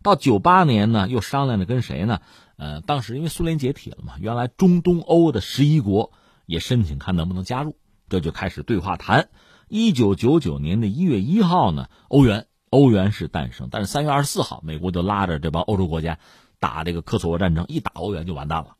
[0.00, 2.20] 到九八年呢，又商量着跟谁呢？
[2.56, 6.12] 呃，当时因为苏联解体了嘛，原来中东欧的十一国
[6.46, 7.76] 也申请看能不能加入，
[8.08, 9.28] 这就开始对话谈。
[9.66, 16.20] 一九九九年的一月一号呢，欧元欧元是诞生，但是三月二十四号，美国就拉着这帮欧洲国家
[16.60, 18.76] 打这个科索沃战争，一打欧元就完蛋了。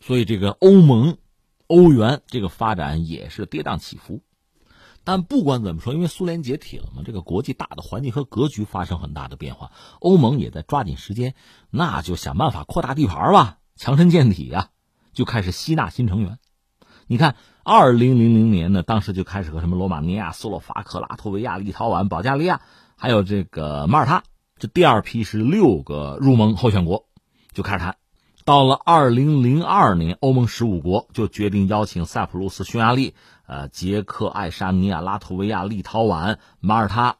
[0.00, 1.16] 所以这个欧盟。
[1.70, 4.22] 欧元这个发展也是跌宕起伏，
[5.04, 11.36] 但不管怎么说，因为苏联解体了嘛，这个国际大的环境和格局发生很大的变化，欧盟也在抓紧时间，
[11.70, 14.70] 那就想办法扩大地盘吧，强身健体呀，
[15.12, 16.40] 就开始吸纳新成员。
[17.06, 22.62] 你看，二零零零年呢，当时就开始和什么罗马尼亚、斯洛伐克、拉脱维亚、立陶宛、保加利亚，
[22.96, 24.24] 还有这个马耳他，
[24.58, 27.06] 这第二批是六个入盟候选国，
[27.52, 27.99] 就开始谈。
[28.50, 33.14] 到了二零零二年，欧盟十五国就决定邀请塞浦路斯、匈牙利、
[33.46, 37.18] 呃捷克、爱沙尼亚、拉脱维亚、立陶宛、马耳他、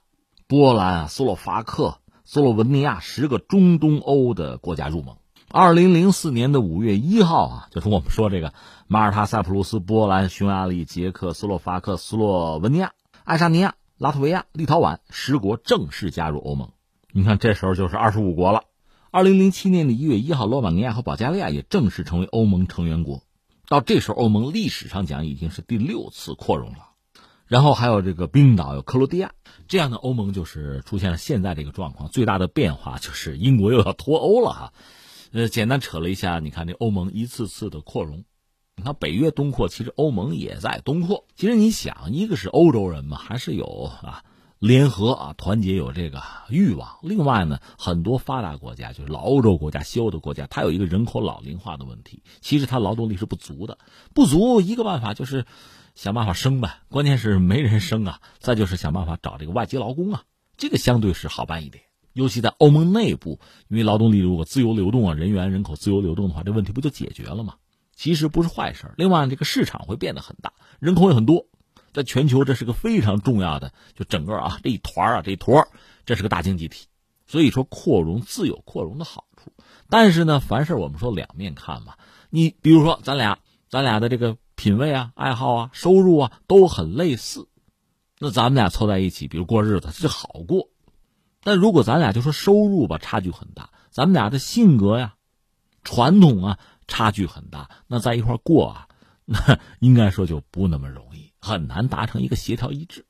[0.49, 5.19] 波兰、斯洛伐克、斯洛文尼亚十个中东欧的国家入盟。
[5.49, 8.53] 二零零四年的五月一号啊，就是我们说这个
[8.89, 12.91] 马耳他、塞浦路斯、波兰、匈牙利、捷克、斯洛伐克、斯洛文尼亚、
[13.23, 16.71] 爱沙尼亚、拉脱维亚、立陶宛十国正式加入欧盟。
[17.13, 18.65] 你看，这时候就是二十五国了。
[19.13, 23.25] 二零零七年的一月一号，罗马尼亚和保加利亚也正式成为欧盟成员国。
[23.67, 26.91] 到这时候，欧盟历史上讲已经是第六次扩容了。
[27.49, 29.33] 然后还有这个冰岛、有克罗地亚
[29.67, 32.09] 这样的欧盟，就是出现了现在这个状况。
[32.09, 34.73] 最大的变化就是英国又要脱欧了哈。
[35.33, 38.23] 呃，简单扯了一下，你看这欧盟一次次的扩容，
[38.77, 41.27] 你看北约东扩，其实欧盟也在东扩。
[41.35, 43.65] 其实你想，一个是欧洲人嘛，还是有
[44.05, 44.23] 啊。
[44.61, 46.99] 联合啊，团结有这个欲望。
[47.03, 52.23] 另外呢，很多发达国家，就是老欧洲国家、西欧的国家，它有一个人口老龄化的问题。
[52.43, 53.79] 其实它劳动力是不足的，
[54.15, 55.47] 不足一个办法就是
[55.95, 56.83] 想办法生呗。
[56.91, 58.21] 关键是没人生啊。
[58.39, 60.25] 再就是想办法找这个外籍劳工啊，
[60.59, 61.85] 这个相对是好办一点。
[62.13, 67.55] 尤其在欧盟内部，因为劳动力如果自由流动啊，人员人口自由流动的话，这问题不就解决了吗？
[67.97, 68.93] 其实不是坏事。
[68.99, 71.47] 另外，这个市场会变得很大，人口也很多，
[71.93, 75.69] 在全球这是个非常重要的，就整个啊这一团啊这一坨，
[76.05, 76.87] 这是个大经济体。
[77.27, 79.53] 所以说，扩容自有扩容的好处。
[79.89, 81.97] 但是呢，凡事我们说两面看吧。
[82.29, 83.39] 你比如说，咱俩
[83.69, 87.49] 咱俩的这个品味啊、爱好啊、收入啊都很类似，
[88.19, 90.69] 那咱们俩凑在一起，比如过日子，这好过。
[91.43, 95.15] 但如果咱俩就说收入吧，差距很大，咱们俩的性格呀、
[95.85, 98.89] 传统啊差距很大，那在一块过啊，
[99.25, 103.07] 那应该说就不那么容易，很难达成一个协调一致。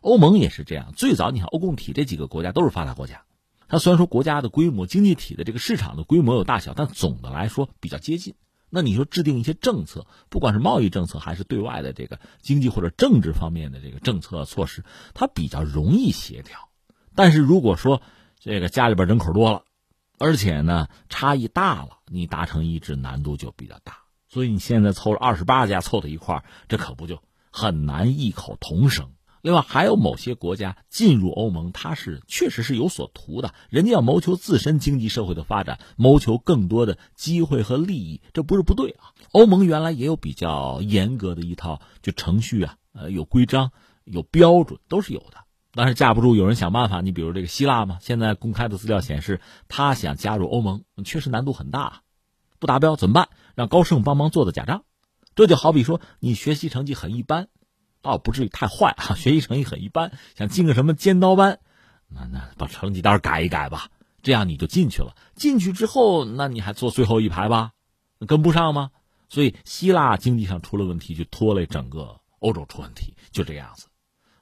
[0.00, 3.22] 欧盟也是这样，最早你看欧共体这几个国家都是发达国家，
[3.68, 8.34] 它虽然说国家的规模、经济体的这个市场的规模有大小，但总的来说比较接近。
[8.70, 16.68] 那你说制定一些政策，不管是贸易政策还是对外的这个经济或者政治方面的这个政策措施，它比较容易协调。
[17.14, 18.02] 但是如果说
[18.38, 19.62] 这个家里边人口多了，
[20.18, 23.98] 而且呢差异大了，你达成一致难度就比较大。
[24.28, 29.10] 所以你现在凑了二十八家凑在一块儿，这可不就很难异口同声。
[29.40, 39.14] 另外还有某些国家进入欧盟，它是确实是有所图的，人家要谋求自身经济社会的发展，谋求更多的机会和利益，这不是不对啊。
[39.30, 43.70] 欧盟原来也有比较严格的一套就程序啊，呃，有规章、
[44.04, 45.44] 有标准，都是有的。
[45.72, 52.02] 但是架不住有人想办法，你比如这个希腊嘛，现在公开的资料显示，他想加入欧盟，确实难度很大，
[52.58, 53.28] 不达标怎么办？
[53.54, 54.82] 让高盛帮忙做的假账，
[55.38, 57.46] 这就好比说你学习成绩很一般，
[58.02, 61.60] 倒不至于太坏啊， 学习成绩很一般，想进个什么尖刀班，
[62.08, 63.88] 那那把成绩单改一改吧，
[64.20, 65.14] 这样你就进去了。
[65.36, 67.70] 进去之后，那你还坐最后一排吧，
[68.26, 68.90] 跟不上吗？
[69.28, 73.86] 所以希腊经济上出了问题，就拖累整个欧洲出问题，就这样子。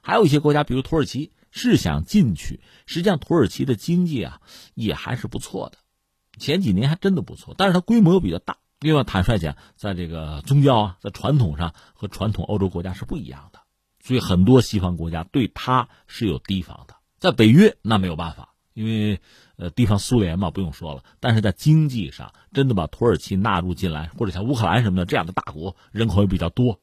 [0.01, 2.59] 还有一些国家，比如土耳其，是想进去。
[2.87, 4.41] 实际上，土耳其的经济啊
[4.73, 5.77] 也还是不错的，
[6.39, 7.53] 前几年还真的不错。
[7.55, 8.57] 但是它规模又比较大。
[8.79, 13.59] 另外，坦率讲，在这个宗教啊，在传统上和传统欧洲国家是不一样的，
[14.03, 16.95] 所以很多西方国家对它是有提防的。
[17.17, 19.19] 在北约那没有办法，因为
[19.55, 21.03] 呃，地方苏联嘛，不用说了。
[21.19, 26.79] 但是在经济上，真的把土耳其纳入进来，或者像乌克兰什么的这样的大国，人口也比较多，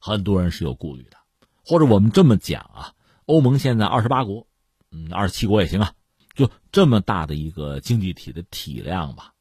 [0.00, 1.16] 很多人是有顾虑的。
[1.64, 2.94] 或者我们这么讲啊，
[3.26, 4.48] 欧盟现在二十八国，
[4.90, 5.92] 嗯，二十七国也行啊，
[6.34, 9.34] 就这么大的一个经济体的体量吧，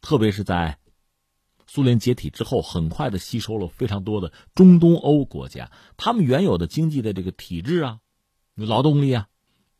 [0.00, 0.78] 特别是在
[1.74, 7.98] 苏联解体之后，很快的吸收了非常多的中东欧国家，他们原有的经济的这个体制啊，
[8.54, 9.26] 劳动力啊，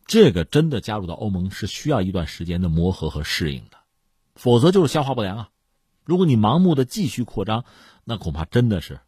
[0.05, 3.77] 这个真的加入到欧盟是需要一段时间的磨合和适应的，
[4.35, 5.51] 否则就是消化不良啊。
[6.03, 7.65] 如果你盲目的继续扩张，
[8.03, 8.99] 那恐怕真的是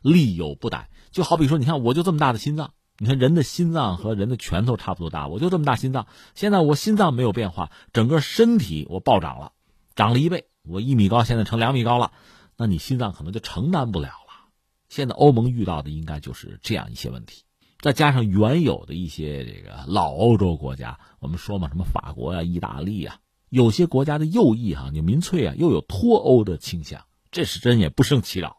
[0.00, 0.88] 力有不逮。
[1.10, 6.06] 就好比说，你看我就这么大的心脏，你看人的心脏和人的拳头差不多大，我就这么大心脏。
[6.34, 9.52] 现在我心脏没有变化，整个身体我暴涨了，
[9.94, 12.12] 涨了一倍，我一米高，现在成两米高了，
[12.56, 14.48] 那你心脏可能就承担不了了。
[14.88, 17.44] 现在欧盟遇到的应该就是这样一些问题，
[17.80, 28.58] 再加上原有的一些这个老欧洲国家，我们说嘛，什么法国呀、意大利呀，有些国家的右翼哈，你民粹啊，又有脱欧的倾向，这是真也不胜其扰。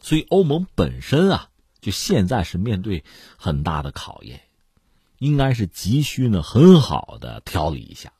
[0.00, 1.50] 所以欧盟本身啊。
[1.78, 3.04] 就现在是面对
[3.36, 4.40] 很大的考验，
[5.20, 8.12] 应该是急需呢很好的调理一下，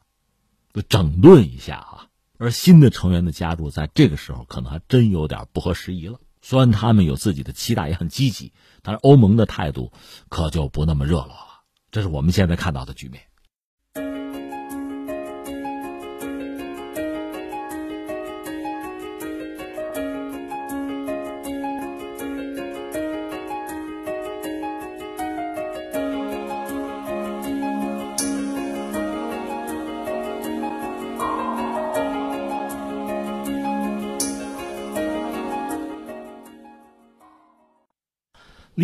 [0.72, 2.05] 就整顿一下啊。
[2.38, 6.18] 而新的成员的加入，在这个时候可能还真有点不合时宜了。
[6.42, 9.92] 虽然他们有自己的期待，也很积极，但是欧盟的态度
[10.28, 11.62] 可就不那么热络了。
[11.90, 13.22] 这是我们现在看到的局面。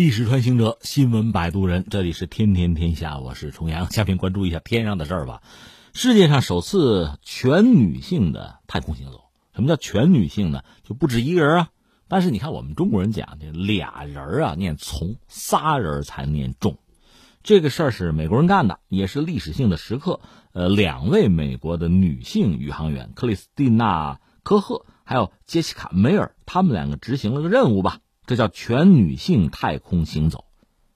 [0.03, 3.89] 历史穿行者，新闻摆渡人，这里是天天天下，我是重阳。
[3.89, 5.41] 下面关注一下天上的事儿吧。
[5.93, 9.21] 世界上首次全女性的太空行走，
[9.55, 10.63] 什么叫全女性呢？
[10.83, 11.69] 就不止一个人啊。
[12.09, 16.79] 但是你看我们中国人讲这俩人啊念从，仨人才念重。
[17.41, 20.19] 这个事儿是美国人干的，也是历史性的时刻。
[20.51, 27.99] 呃，两位美国的女性宇航员克里斯蒂娜·科赫还有杰西卡·梅尔，他们两个执行了个任务吧。
[28.25, 30.45] 这叫全女性太空行走，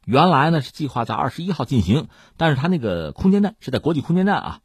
[0.05, 2.07] 原来呢是计划在二十一号进行，
[2.37, 4.59] 但是他那个空间站是在国际空间站啊，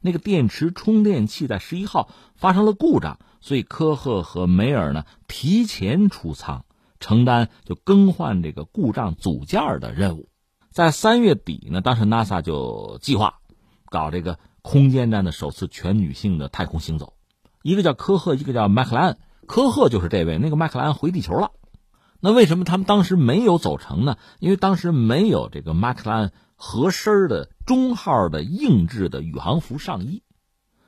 [0.00, 6.64] 那个电池充电器在十一号发生了故障，所以科赫和梅尔呢提前出舱，
[7.00, 10.28] 承担就更换这个故障组件的任务。
[10.70, 13.40] 在三月底呢，当时 NASA 就计划
[13.86, 17.12] 搞这个空间站的首次全女性的太空行走，
[17.62, 19.18] 一个叫科赫，一个叫麦克莱恩。
[19.46, 21.50] 科赫就是这位，那个麦克莱恩回地球了。
[22.20, 24.16] 那为什么他们当时没有走成呢？
[24.38, 30.22] 因为当时没有这个麦克兰合身的中号的硬质的宇航服上衣。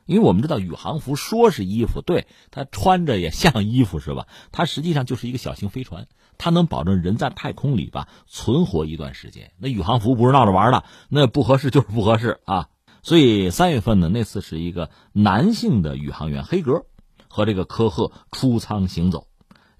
[0.05, 4.27] 因为我们知道宇航服说是衣服，对它穿着也像衣服是吧？
[4.51, 6.09] 它实际上就是一个小型飞船，
[6.39, 9.53] 它能保证人在太空里吧存活一段时间。
[9.59, 12.69] 那宇航服不是闹着玩的，那不合适就是不合适啊。
[13.05, 16.85] 所以三月份呢，那次是一个男性的宇航员黑格
[17.29, 19.29] 和这个科赫出舱行走，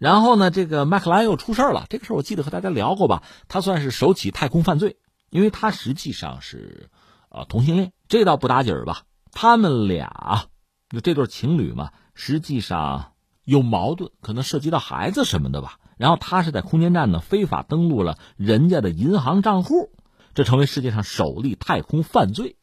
[0.03, 1.87] 然后呢，这个麦克莱又出事了。
[1.89, 3.23] 这个事儿我记得和大家聊过吧？
[3.47, 4.97] 他算是首起太空犯罪，
[5.31, 6.91] 因为他实际上是
[7.29, 9.03] 啊同性恋，这倒不打紧儿吧？
[9.31, 10.49] 他们俩
[10.91, 13.13] 就这对情侣嘛，实际上
[13.45, 15.79] 有矛盾，可能涉及到孩子什么的吧。
[15.99, 19.93] 然后他是在空间站呢非法登录了人家的银行账户，
[20.35, 22.57] 这成为世界上首例太空犯罪。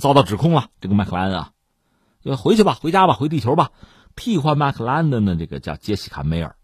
[0.00, 1.50] 遭到指控了，这个麦克莱恩啊，
[2.22, 3.70] 就回去吧，回家吧，回地球吧。
[4.16, 6.56] 替换麦克兰的呢，这个叫杰西卡梅尔，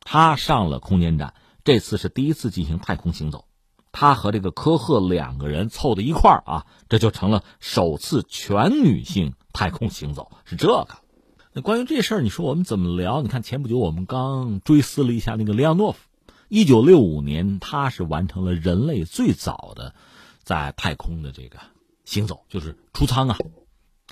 [0.00, 1.34] 他上了空间站，
[1.64, 3.46] 这次是第一次进行太空行走。
[3.90, 10.88] 他和这个科赫两个人凑到一块儿啊，这就成了首次全女性太空行走，是这个。
[11.52, 13.20] 那关于这事儿，你说我们怎么聊？
[13.20, 15.98] 你看前不久我们刚追思了一下那个列昂诺夫，
[16.48, 19.94] 一九六五年他是完成了人类最早的
[20.42, 21.58] 在太空的这个。
[22.04, 23.38] 行走就是出舱啊，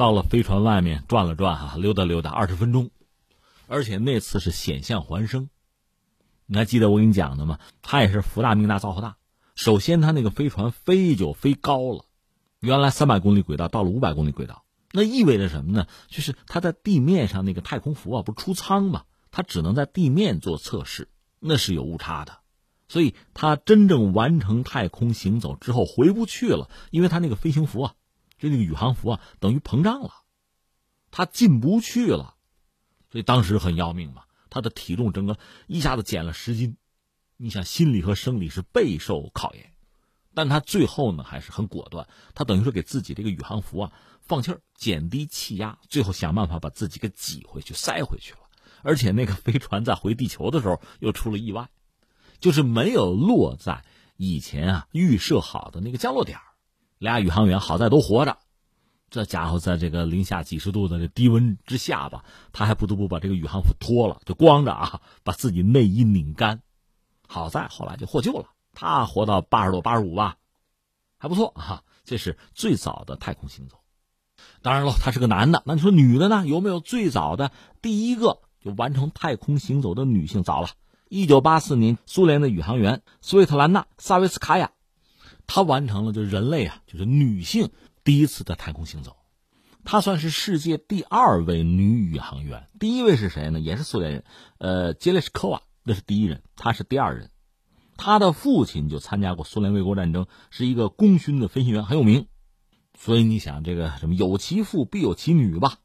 [0.00, 2.88] 到了飞船外面转了转哈，溜达溜达二十分钟，
[3.66, 5.50] 而且那次是险象环生。
[6.46, 7.58] 你还记得我跟你讲的吗？
[7.82, 9.18] 他也是福大命大造化大。
[9.56, 12.06] 首先，他那个飞船飞就飞高了，
[12.60, 15.86] 原来三百公里轨道到了五百公里轨道，那意味着什么呢？
[16.08, 22.38] 就是他在地面上那个太空服啊，不是出舱嘛，他只能在地面做测试，那是有误差的。
[22.88, 27.94] 所以他真正完成太空行走之后回不去了，因为他那个飞行服啊，
[28.40, 30.10] 就那个宇航服啊，等于膨胀了，
[31.12, 32.34] 他进不去了，
[33.12, 34.24] 所以当时很要命嘛。
[34.48, 35.38] 他的体重整个
[35.68, 36.76] 一下子减了十斤，
[37.36, 39.72] 你想心理和生理是备受考验，
[40.34, 48.40] 但他最后呢还是很果断，他等于说给自己这个宇航服啊放气儿，减低气压，最后想办法把自己给挤回去、塞回去了。
[48.82, 51.70] 而且那个飞船在回地球的时候又出了意外。
[52.40, 53.84] 就是没有落在
[54.16, 56.38] 以前啊预设好的那个降落点
[57.00, 58.36] 俩宇航员好在都活着，
[59.08, 62.22] 这家伙在这个零下几十度的这低温之下吧，
[62.52, 66.60] 他还不得不把这个宇航服脱了，就光着啊，把自己内衣拧干。
[67.26, 70.36] 好在后来就获救了，他活到八十多、八十五吧，
[71.18, 71.82] 还不错啊。
[72.04, 73.78] 这是最早的太空行走。
[74.60, 76.46] 当然了，他是个男的，那你说女的呢？
[76.46, 80.42] 有没有最早的第一个就完成太空行走的女性？
[80.42, 80.68] 早了。
[81.08, 84.70] 一九八四年，苏联的宇航员斯维特兰娜·萨维斯卡娅，
[85.52, 87.70] 她完成了就人类啊，就是女性
[88.04, 89.16] 第一次在太空行走。
[89.82, 93.58] 她算是世界第二位女宇航员，第一位是谁呢？
[93.58, 94.24] 也是苏联人，
[94.58, 97.30] 呃，杰列什科娃，那是第一人，她是第二人。
[97.96, 102.28] 她的父亲就参加过苏联卫国战争，是一个功勋的飞行员，很有名。
[102.96, 105.78] 所以你想，这个什么有其父必有其女吧？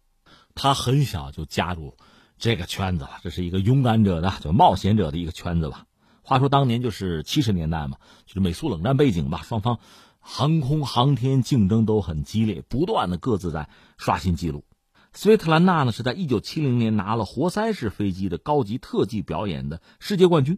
[0.53, 1.97] 她很小就加入。
[2.37, 5.87] 这个圈子了，这是一个勇敢者的、就冒险者的一个圈子吧。
[6.25, 9.77] 话说当年就是七十年代嘛，就是美苏冷战背景吧，双方
[10.19, 14.65] 航空航天竞争都很激烈，不断的各自在刷新纪录。
[15.13, 20.57] 斯维特兰娜呢是在一九七零年拿了活塞式飞机的高级特技表演的世界冠军，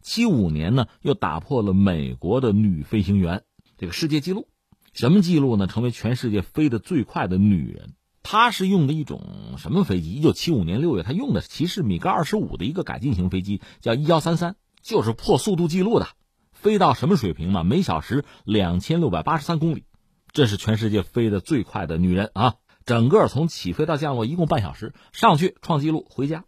[0.00, 3.42] 七五年呢又打破了美国的女飞行员
[3.76, 4.48] 这个世界纪录，
[4.94, 5.66] 什么纪录呢？
[5.66, 7.92] 成为全世界飞得最快的女人。
[8.22, 10.12] 他是用的一种什么飞机？
[10.12, 16.08] 一九七五年六月，他用的其实米格二十五的一个改进型飞机，叫一幺三三，就是破速度记录的，
[16.52, 17.62] 飞到什么水平嘛？
[17.62, 19.84] 每小时两千六百八十三公里，
[20.32, 22.54] 这是全世界飞得最快的女人啊！
[22.84, 26.44] 整个从起飞到降落一共半小时，上去创纪录，回家。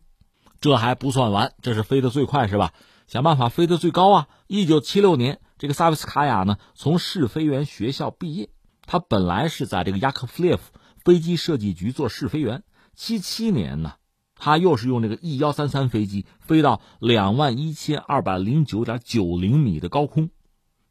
[0.60, 2.72] 这还不算完，这是飞得最快是吧？
[3.06, 4.28] 想办法飞得最高啊！
[4.46, 8.50] 一九七六年，这个萨维斯卡娅呢，从试飞员学校毕业，
[8.86, 10.72] 他本来是在这个雅克夫列夫。
[11.02, 12.62] 飞机设计局做试飞员，
[12.94, 13.94] 七七年呢，
[14.42, 20.30] 他又是用这个 E 幺三三飞机飞到两万一千二百零九点九零米的高空，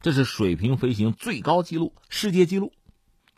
[0.00, 2.72] 这是水平飞行最高纪录，世界纪录。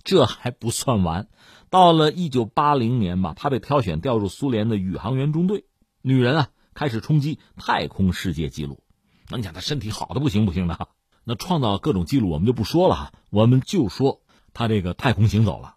[0.04, 1.28] 这还不算完，
[1.70, 5.64] 到了一九八零年吧，他被挑选调入苏联的宇航员中队，
[6.02, 8.82] 女人啊开始冲击太空世界纪录。
[9.30, 10.88] 那你想，他身体好的不行不行的，
[11.24, 14.20] 那创造各种记录我们就不说了哈，我们就说
[14.52, 15.76] 他这个太空行走了。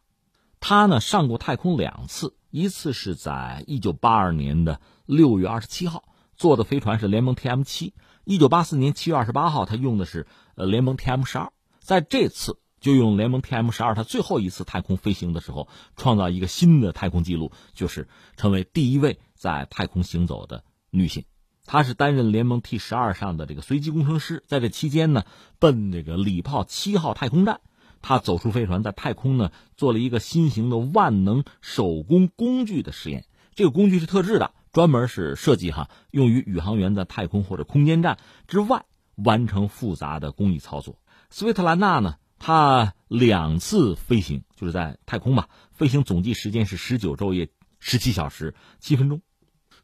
[0.59, 6.05] 他呢上过太空两次，一次是在一九八二年的六月二十七号，
[6.37, 7.91] 坐的飞船是联盟 T M 七；
[8.23, 10.25] 一九八四年七月二十八号，他用的是
[10.55, 11.51] 呃联盟 T M 十二。
[11.81, 21.25] 在这次就用联盟 TM 十二，他最后一次太空飞行的时候，创造一个新的太空纪录，就是成为第一位在太空行走的女性。
[21.65, 25.25] 她是担任联盟 T 十二上的这个随机工程师，在这期间呢，
[25.59, 27.59] 奔这个礼炮七号太空站，
[28.07, 33.25] 他走出飞船，在太空呢做了一个新型的万能手工工具的实验。
[33.55, 38.85] 这个工具是特制的，专门是设计哈，用于宇航员在太空或者空间站之外
[39.15, 40.99] 完成复杂的工艺操作。
[41.31, 47.49] 斯维特兰娜呢，她两次飞行就是在太空吧，飞行总计时间是十九昼夜
[47.79, 49.23] 十七小时七分钟。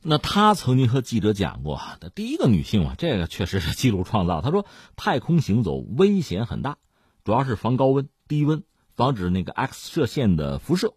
[0.04, 1.82] 那她曾经和记者讲过，
[2.14, 4.42] 第一个女性嘛，这个确实是记录创造。
[4.42, 6.78] 她说，太空行走危险很大，
[7.24, 8.64] 主要是防高温、低温，
[8.96, 10.94] 防止那个 X 射线的辐射，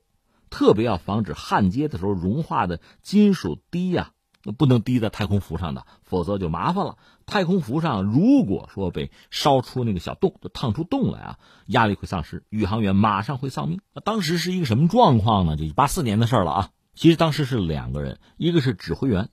[0.50, 4.12] 特别要防止焊接的时候融化的金属滴呀，
[4.56, 6.96] 不能滴在太空服上的，否则就麻烦了。
[7.26, 13.80] 太空服上如果说被烧出那个小洞，就烫出洞来啊，压力会丧失，宇航员马上会丧命。
[13.94, 15.56] 那当时是一个什么状况呢？
[15.56, 16.70] 就八四年的事了啊。
[16.94, 19.30] 其实当时是两个人，一个是指挥员，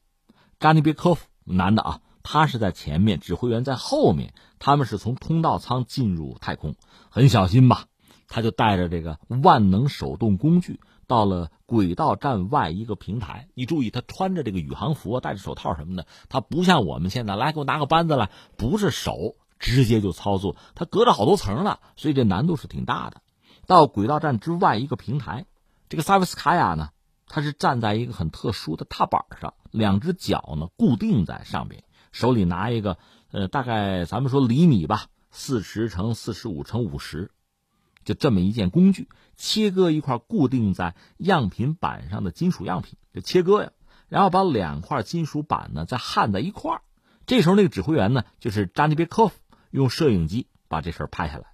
[0.60, 4.34] 扎尼别科夫，男的啊，他是在前面，指挥员在后面。
[4.64, 6.76] 他们是从通道舱进入太空，
[7.09, 7.86] 很小心吧？
[8.28, 13.47] 他就带着这个万能手动工具到了轨道站外一个平台。
[13.55, 23.22] 你注意，他穿着这个宇航服，戴着手套什么的，他不像我们现在来给我拿个扳子来，不是手直接就操作，他隔着好多层了，所以这难度是挺大的。
[23.66, 25.47] 到轨道站之外一个平台，
[25.89, 26.89] 这个萨维斯卡娅呢？
[27.26, 32.99] 他是站在一个很特殊的踏板上，两只脚呢固定在上边，手里拿一个
[33.32, 37.32] 呃大概咱们说厘米吧，四十乘四十五乘五十，
[38.04, 43.72] 就这么一件工具，切割一块固定在样品板上的金属样品，就切割呀，
[44.10, 46.82] 然后把两块金属板呢再焊在一块儿。
[47.26, 51.46] 这时候那个指挥员呢就是扎尼别科夫，用摄影机把这事儿拍下来。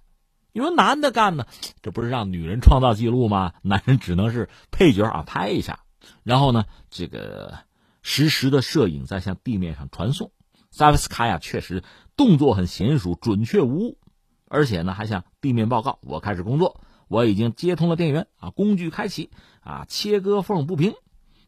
[0.52, 1.46] 你说男的干呢，
[1.82, 3.52] 这不是让女人创造记录吗？
[3.62, 5.80] 男人只能是配角啊，拍一下，
[6.24, 7.58] 然后呢，这个
[8.02, 10.32] 实时的摄影再向地面上传送。
[10.70, 11.82] 萨维斯卡娅确实
[12.16, 13.98] 动作很娴熟，准确无误，
[14.46, 20.94] 而且呢还向地面报告：我开始工作，我已经接通了电源啊，工具开启啊，切割缝不平，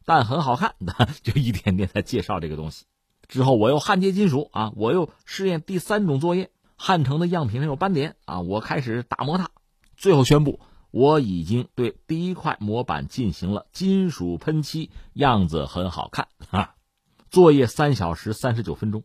[0.05, 0.75] 但很好看。
[1.23, 2.87] 就一点点在介绍这个东西。
[3.29, 6.51] 之后我又焊接金属啊，我又试验第三种作业。
[6.83, 8.41] 焊成的样品上有斑点啊！
[8.41, 9.51] 我开始打磨它，
[9.99, 10.61] 最后宣布
[10.91, 16.75] 我已经对第一块模板进行了金属喷漆，样子很好看啊！
[17.29, 19.05] 作业三小时三十九分钟，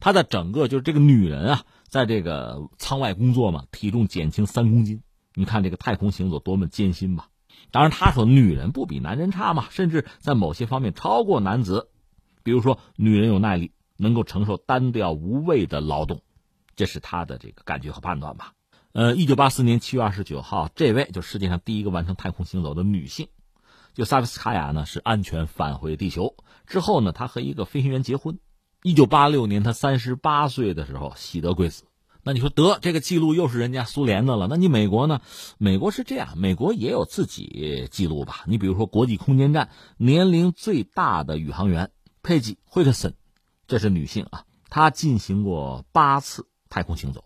[0.00, 5.02] 她的整个就是这个女人啊，在这个舱外工作嘛，体重减轻三公斤。
[5.34, 7.28] 你看这个太空行走多么艰辛吧？
[7.70, 11.88] 当然，他说女人不比男人差嘛，甚至在某些方面超过男子，
[12.42, 16.22] 比如说女人有耐力，能够承受单调无味的劳动。
[16.74, 18.54] 这是他的这个感觉和判断吧。
[18.92, 23.28] 呃，一九八四年七月二十九号，这位就世界上第一个完成太空行走的女性，
[23.94, 26.34] 就萨维斯卡娅呢，是安全返回地球
[26.66, 28.38] 之后呢，她和一个飞行员结婚。
[28.82, 31.84] 一九八六年，他三十八岁的时候喜得贵子。
[32.22, 34.46] 那你说得这个记录又是人家苏联的了？
[34.48, 35.20] 那你美国呢？
[35.58, 38.44] 美国是这样，美国也有自己记录吧？
[38.46, 41.90] 你比如说国际空间站年龄最大的宇航员
[42.22, 43.14] 佩吉·惠特森，
[43.66, 46.46] 这是女性啊，她进行过八次。
[46.70, 47.24] 太空行走，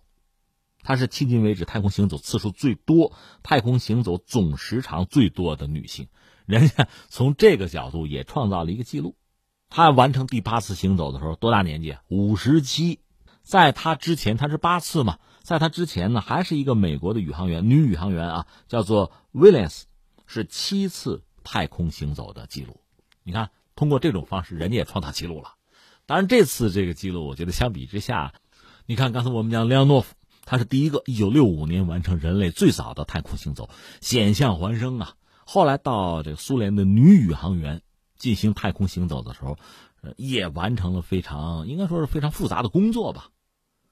[0.82, 6.08] 她是迄今为止太空行走次数最多、太空行走总时长最多的女性。
[6.46, 9.14] 人家从这个角度也创造了一个记录。
[9.76, 11.96] 他完成第八次行走的时候多大年纪？
[12.06, 13.00] 五十七。
[13.42, 15.18] 在他之前，他是八次嘛？
[15.42, 19.82] 在他之前呢，还是一个美国的宇航员，女宇航员啊，叫做 Williams，
[20.28, 22.76] 是七次太空行走的记录。
[23.24, 25.54] 你看，通过这种方式，人家也创造记录了。
[26.06, 28.32] 当然，这次这个记录，我觉得相比之下。
[28.86, 30.14] 你看，刚才我们讲列昂诺夫，
[30.44, 33.68] 他是第一个一九六五年完成人类最早的太空行走，
[34.00, 35.14] 险象环生啊。
[35.44, 37.82] 后来到这个苏联的女宇航员
[38.16, 39.58] 进行太空行走的时候，
[40.02, 43.30] 呃，也完成了非常应该说是非常复杂的工作吧。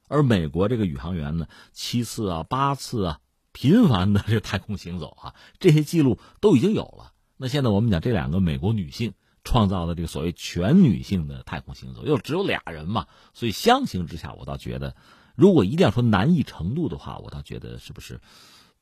[0.07, 3.19] 而美国这个宇航员呢，七次啊、八次啊，
[3.51, 7.13] 频繁的这太空行走啊， 这些记录都已经有了。
[7.37, 9.13] 那现在我们讲这两个美国女性。
[9.45, 14.95] 创造的这个所谓全女性的太空行走，又只有俩人嘛，所以相形之下，我倒觉得，
[15.35, 18.21] 如果一定要说难易程度的话，我倒觉得是不是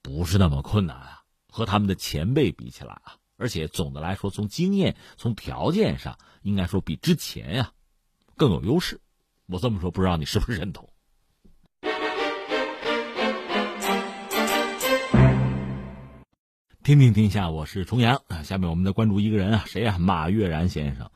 [0.04, 1.24] 不是那么困难啊？
[1.50, 7.72] 和他们的前辈比起来啊，而且总的来说，从经验、从条件上，应该说比之前呀
[8.38, 9.02] 更有优势。
[9.48, 10.88] 我这么说，不知道你是不是认同？
[16.84, 18.44] 听听天下，我是重阳啊。
[18.44, 19.98] 下面我们再关注一个人啊，谁呀？
[19.98, 21.10] 马悦然先生。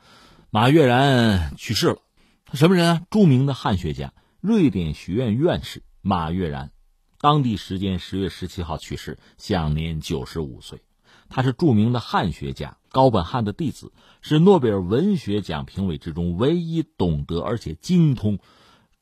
[0.50, 1.98] 马悦然去世了，
[2.44, 3.02] 他什么人啊？
[3.08, 6.72] 著名的汉学家，瑞典学院院士马悦然。
[7.20, 10.82] 当地时间十月十七号去世，享年九十五岁。
[11.28, 18.38] 他是著名的汉学家高本汉的弟子，是诺贝尔文学奖评委之中唯一懂得而且精通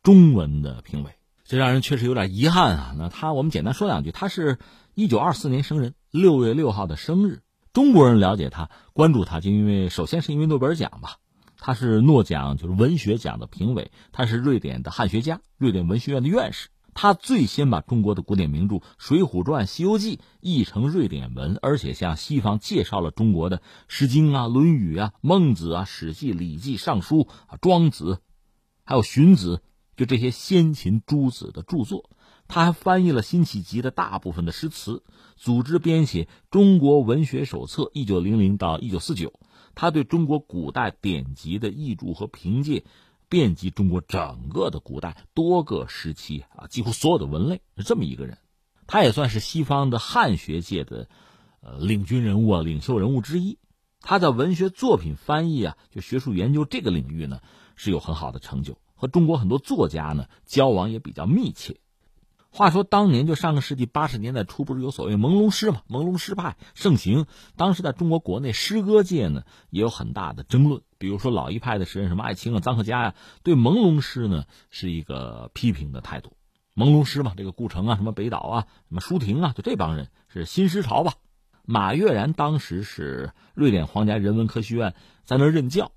[0.02, 1.12] 中文的评委。
[1.44, 2.94] 这让人确实有点遗憾啊。
[2.96, 4.58] 那他，我们简单说两句，他是
[4.94, 7.42] 一九二四年生人，六月六号的生日。
[7.72, 11.16] 中国人了解他、关注他，就因为首先是因为诺贝尔奖吧。
[11.58, 13.90] 他是诺奖，就是文学奖的评委。
[14.12, 16.68] 他是瑞典的汉学家，瑞典文学院的院士。
[16.94, 28.04] 他最先把中国的古典名著《水浒传》《西游记》译成瑞典文，而且向西方介绍了中国的《诗经》啊、《论语》啊、《孟子》啊、《史记》《礼记》《尚书》啊、《庄子》，
[28.84, 29.56] 还有《荀子》，
[29.96, 32.08] 就这些先秦诸子的著作。
[32.46, 35.02] 他还翻译了辛弃疾的大部分的诗词，
[35.34, 39.32] 组织编写《中国文学手册》（一九零零到一九四九）。
[39.74, 42.84] 他对中国古代典籍的译著和凭借，
[43.34, 48.38] 遍及中国整个的古代多个时期啊，几乎所有的文类是这么一个人。
[48.86, 51.08] 他也算是西方的汉学界的，
[51.60, 53.58] 呃，领军人物啊，领袖人物之一。
[54.00, 57.40] 他在文学作品翻译啊，就学术研究这个领域呢，
[57.74, 61.80] 是有很好的成就，和中国很多作家呢交往也比较密切。
[62.56, 65.82] 话说当年就上个世纪八十年代初，不是有所谓朦胧诗嘛？
[65.88, 67.26] 朦胧诗派盛行，
[67.56, 70.80] 当时在中国国内诗歌界呢也有很大的争论。
[70.96, 76.36] 比如说老一派的诗人什么艾青啊、臧克家呀，对朦胧诗呢是一个批评的态度。
[76.76, 81.14] 朦胧诗嘛，这个顾城啊、什么北岛啊、什么舒婷啊，就这帮人是新诗潮吧。
[81.64, 84.94] 马悦然当时是瑞典皇家人文科学院
[85.24, 85.90] 在那任教，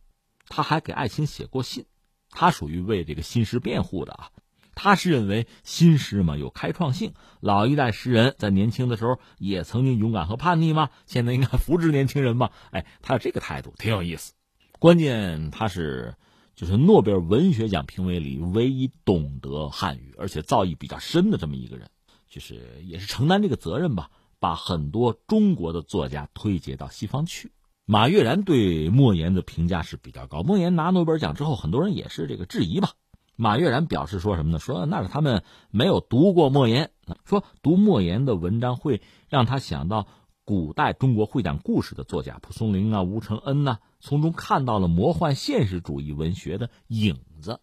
[0.48, 1.86] 他还给艾青写过信，
[2.32, 4.32] 他属于为这个新诗辩护的啊。
[4.80, 12.52] 他是认为新诗嘛有开创性，老一代诗人在年轻的时候也曾经勇敢和叛逆嘛，现在应该扶植年轻人嘛。
[12.70, 14.34] 哎，他有这个态度挺有意思。
[14.78, 16.14] 关键他是
[16.56, 21.90] 就是诺贝尔文学奖评委里唯一懂得汉语而且造诣比较深的这么一个人，
[22.30, 27.52] 就是也是承担这个责任吧，把很多中国的作家推介到西方去。
[27.86, 32.92] 马悦然对莫言的评价是比较高，莫言拿诺贝尔奖之后，很多人也是这个质疑吧。
[33.38, 34.60] 马悦然表示说什么呢？
[34.60, 36.92] 说那是他们没有读过莫言，
[37.24, 40.08] 说读莫言的文章会让他想到
[40.44, 47.62] 古代中国会讲故事的作家蒲松龄啊、吴承恩呐，从中看到了魔幻现实主义文学的影子。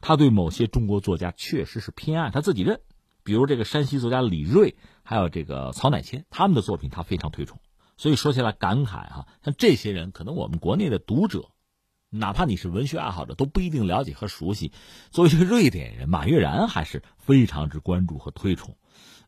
[0.00, 2.80] 他对某些中国作家确实是偏爱，他自己认，
[3.22, 7.60] 比如这个山西作家李锐，还有这个曹乃谦，他们的作品他非常推崇。
[7.96, 11.48] 所以说起来感慨哈，像这些人，可能我们国内的读者。
[12.10, 14.72] 哪怕你是文学爱好者，都不一定了解和熟悉。
[15.10, 18.76] 作为一个瑞典人，马悦然还是非常之关注和推崇。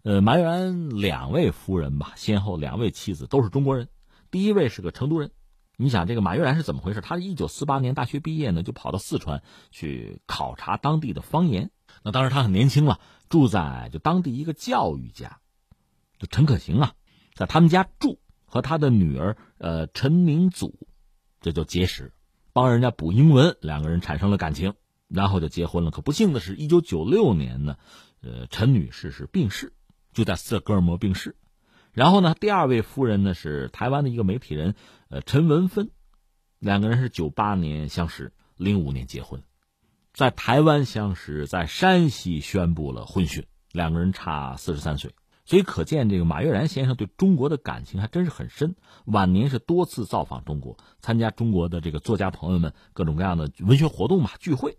[0.04, 3.88] 呃，马悦然两位夫人吧，先后两位妻子都是中国人。
[4.30, 5.32] 第一位是个成都人。
[5.76, 7.00] 你想，这个马悦然是怎么回事？
[7.00, 11.70] 他一九四八年大学毕业呢，就跑到四川去考察当地的方言。
[12.02, 15.38] 那当时他很年轻了，住在就当地一个教育家，
[16.18, 16.94] 就陈可行啊，
[17.34, 20.88] 在他们家住，和他的女儿呃陈明祖，
[21.40, 22.12] 这就结识。
[22.60, 24.74] 帮人家补英文，两个人产生了感情，
[25.06, 25.92] 然后就结婚了。
[25.92, 27.76] 可不幸的是，一九九六年呢，
[28.20, 29.72] 呃，陈女士是病逝，
[30.12, 31.36] 就在斯德哥尔摩病逝。
[31.92, 34.74] 然后呢，第二位夫人呢是台湾的一个媒体人，
[35.08, 35.90] 呃，陈文芬，
[36.58, 39.40] 两个人是九八年相识，零五年结婚，
[40.12, 45.12] 在台湾相识，在山西宣布了婚讯，两个人差四十三岁。
[45.48, 48.76] 所以可见，这个马悦然先生对中国的感情还真是很深。
[49.06, 54.76] 晚年是多次造访中国，参加中国的这个作家朋友们各种各样的文学活动嘛聚会。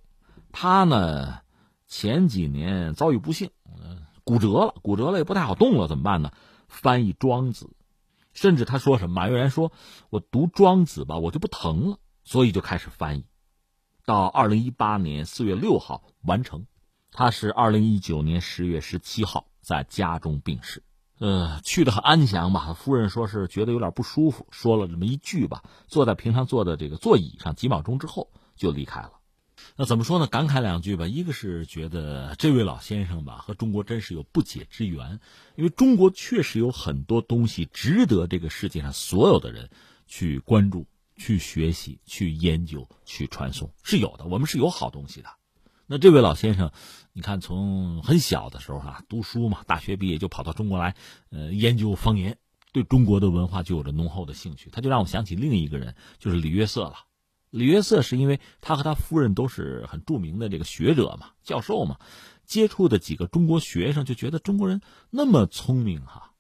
[0.52, 1.40] 他呢，
[1.88, 3.50] 前几年遭遇不幸，
[4.24, 6.32] 骨折了，骨折了也不太好动了，怎么办呢？
[6.68, 7.66] 翻译《庄子》，
[8.34, 9.16] 甚至他说什么？
[9.16, 9.72] 马悦然说
[10.12, 13.26] ：“我读《庄子》吧，我就不疼了。”所以就开始翻译，
[14.06, 16.68] 到二零一八年四月六号完成。
[17.12, 19.48] 他是二零一九年十月十七号。
[19.70, 20.82] 在家中病逝，
[21.20, 22.74] 呃，去的很安详吧。
[22.74, 29.12] 夫人说是觉得有点不舒服，说了这么一句吧，坐在平常坐的这个座椅上，几秒钟之后就离开了。
[29.76, 30.26] 那怎么说呢？
[30.26, 31.06] 感慨两句吧。
[31.06, 35.20] 一个是觉得这位老先生吧，和中国真是有不解之缘，
[35.56, 39.70] 因为中国确实有很多东西值得这个世界上所有的人
[40.08, 44.26] 去关注、去学习、去研究、去传送，是有的。
[44.26, 45.30] 我们是有好东西的。
[45.92, 46.72] 那这位老先生，
[47.14, 50.96] 你看从很小的时候哈读书嘛，大学毕业就跑到中国来，
[51.32, 52.38] 呃，研究方言，
[52.72, 54.70] 对中国的文化就有着浓厚的兴趣。
[54.70, 56.94] 他就让我想起另一个人，就是李约瑟了。
[57.50, 61.98] 李约瑟是因为他和他夫人都是很著名的这个学者嘛，教授嘛，
[62.46, 66.34] 接触的几个中国学生就觉得中国人那么聪明哈，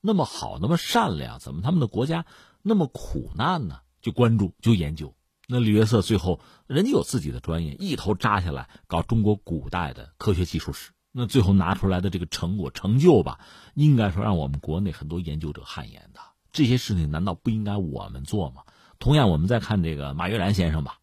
[0.00, 2.26] 那么好，那么善良，怎么他们的国家
[2.62, 3.78] 那么苦难呢？
[4.00, 5.14] 就关注，就研究。
[5.50, 13.40] 那李约瑟最后，人家有自己的专业，一头扎下来搞中国古代的科学技术史，那最后拿出来的这个成果成就吧，
[13.72, 16.20] 应该说让我们国内很多研究者汗颜的。
[16.52, 18.62] 这些事情难道不应该我们做吗？
[18.98, 20.98] 同样，我们再看这个马悦然先生吧，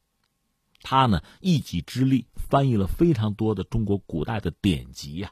[0.83, 5.31] 他呢一己之力翻译了非常多的中国古代的典籍呀，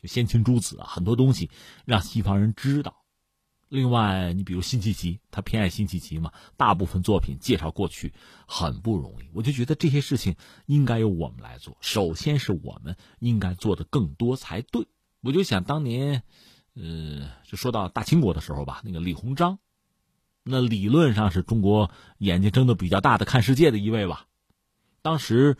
[0.00, 1.50] 就先秦诸子啊，很多东西
[1.84, 2.94] 让西方人知道。
[3.68, 8.12] 另外，你比如辛弃疾，他偏爱辛弃疾嘛，大部分作品介绍过去
[8.46, 9.28] 很不容易。
[9.32, 10.36] 我就觉得这些事情
[10.66, 14.86] 应该由我们来做，首先是我们应该做的更多才对。
[15.20, 16.22] 我就想当年，
[16.74, 19.58] 呃，就说到大清国的时候吧，那个李鸿章，
[20.44, 24.26] 那理论上是中国眼睛睁得比较大的看世界的一位吧，
[25.02, 25.56] 当时。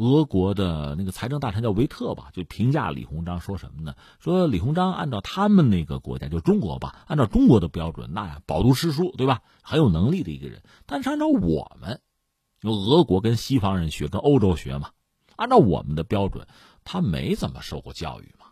[0.00, 3.94] 俄国的那个财政大臣叫维特吧，就评价李鸿章说什么呢？
[4.18, 9.42] 说李鸿章按照他们那个国家，就中国吧，按照中国的标准，那呀饱读诗书，对吧？
[9.60, 10.62] 很有能力的一个人。
[10.86, 12.00] 但是按照我们，
[12.62, 14.92] 用俄国跟西方人学，跟欧洲学嘛，
[15.36, 16.46] 按照我们的标准，
[16.82, 18.46] 他没怎么受过教育嘛。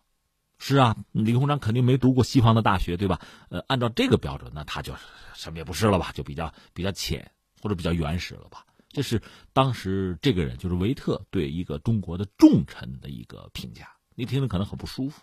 [0.58, 3.20] 是啊，李鸿章肯定没读过西方的大学，对吧？
[3.48, 4.92] 呃，按照这个标准，那他就
[5.32, 6.12] 什么也不是了吧？
[6.12, 7.30] 就比较比较浅
[7.62, 8.66] 或者比较原始了吧？
[8.90, 9.22] 这是
[9.52, 13.96] 当时这个人，就是维特对一个中国的重臣的一个评价。
[14.14, 15.22] 你听着可能很不舒服，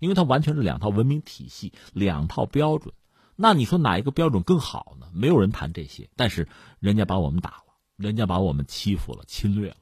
[0.00, 2.92] 因为他完全是两套文明体系，两套标准。
[3.36, 5.06] 那你说哪一个标准更好呢？
[5.14, 6.10] 没有人谈这些。
[6.16, 9.76] 但是人家把我们打了，人家把我们欺负了、侵略了，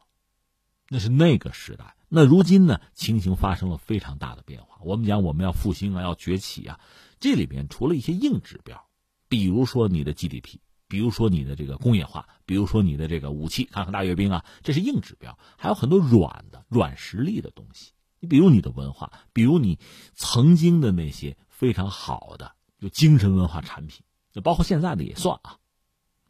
[0.89, 1.97] 那是那个时代。
[2.09, 4.79] 那如今呢，情形发生了非常大的变化。
[4.83, 6.79] 我们讲我们要复兴啊，要崛起啊，
[7.19, 8.87] 这里边除了一些硬指标，
[9.29, 10.59] 比如说你的 GDP。
[10.89, 17.93] 比如说你的这个工业化，比如说你的这个武器，看看大阅兵啊，这是硬指标，还有很多软的软实力的东西。
[18.21, 19.79] 你比如你的文化，比如你
[20.15, 25.59] 曾经的那些非常好的就精神文化产品，就包括现在的也算啊。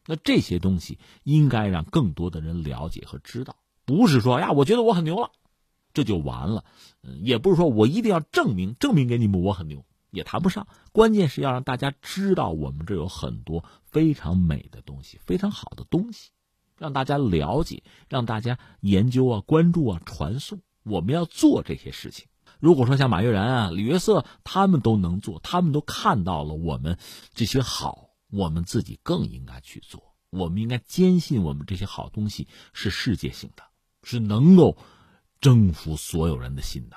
[0.04, 5.30] 那这些东西应该让更多的人了解和知道，不是说呀，我觉得我很牛了，
[5.94, 6.64] 这就完了。
[7.02, 9.84] 嗯，也不是说我一定要证明证明给你们我很牛。
[10.10, 16.30] 也谈不上，关键是要让大家知道我们这有很多非常美的东西，非常好的东西，
[16.76, 20.60] 让大家了解，让大家研究啊、关注啊、传送。
[20.84, 22.26] 我们要做这些事情。
[22.60, 26.98] 如果说像马悦然啊、李约瑟他们都能做，他们都看到了我们
[27.34, 30.02] 这些好，我们自己更应该去做。
[30.30, 33.62] 我们应该坚信我们这些好东西是世界性的，
[34.02, 34.76] 是能够
[35.40, 36.96] 征服所有人的心的。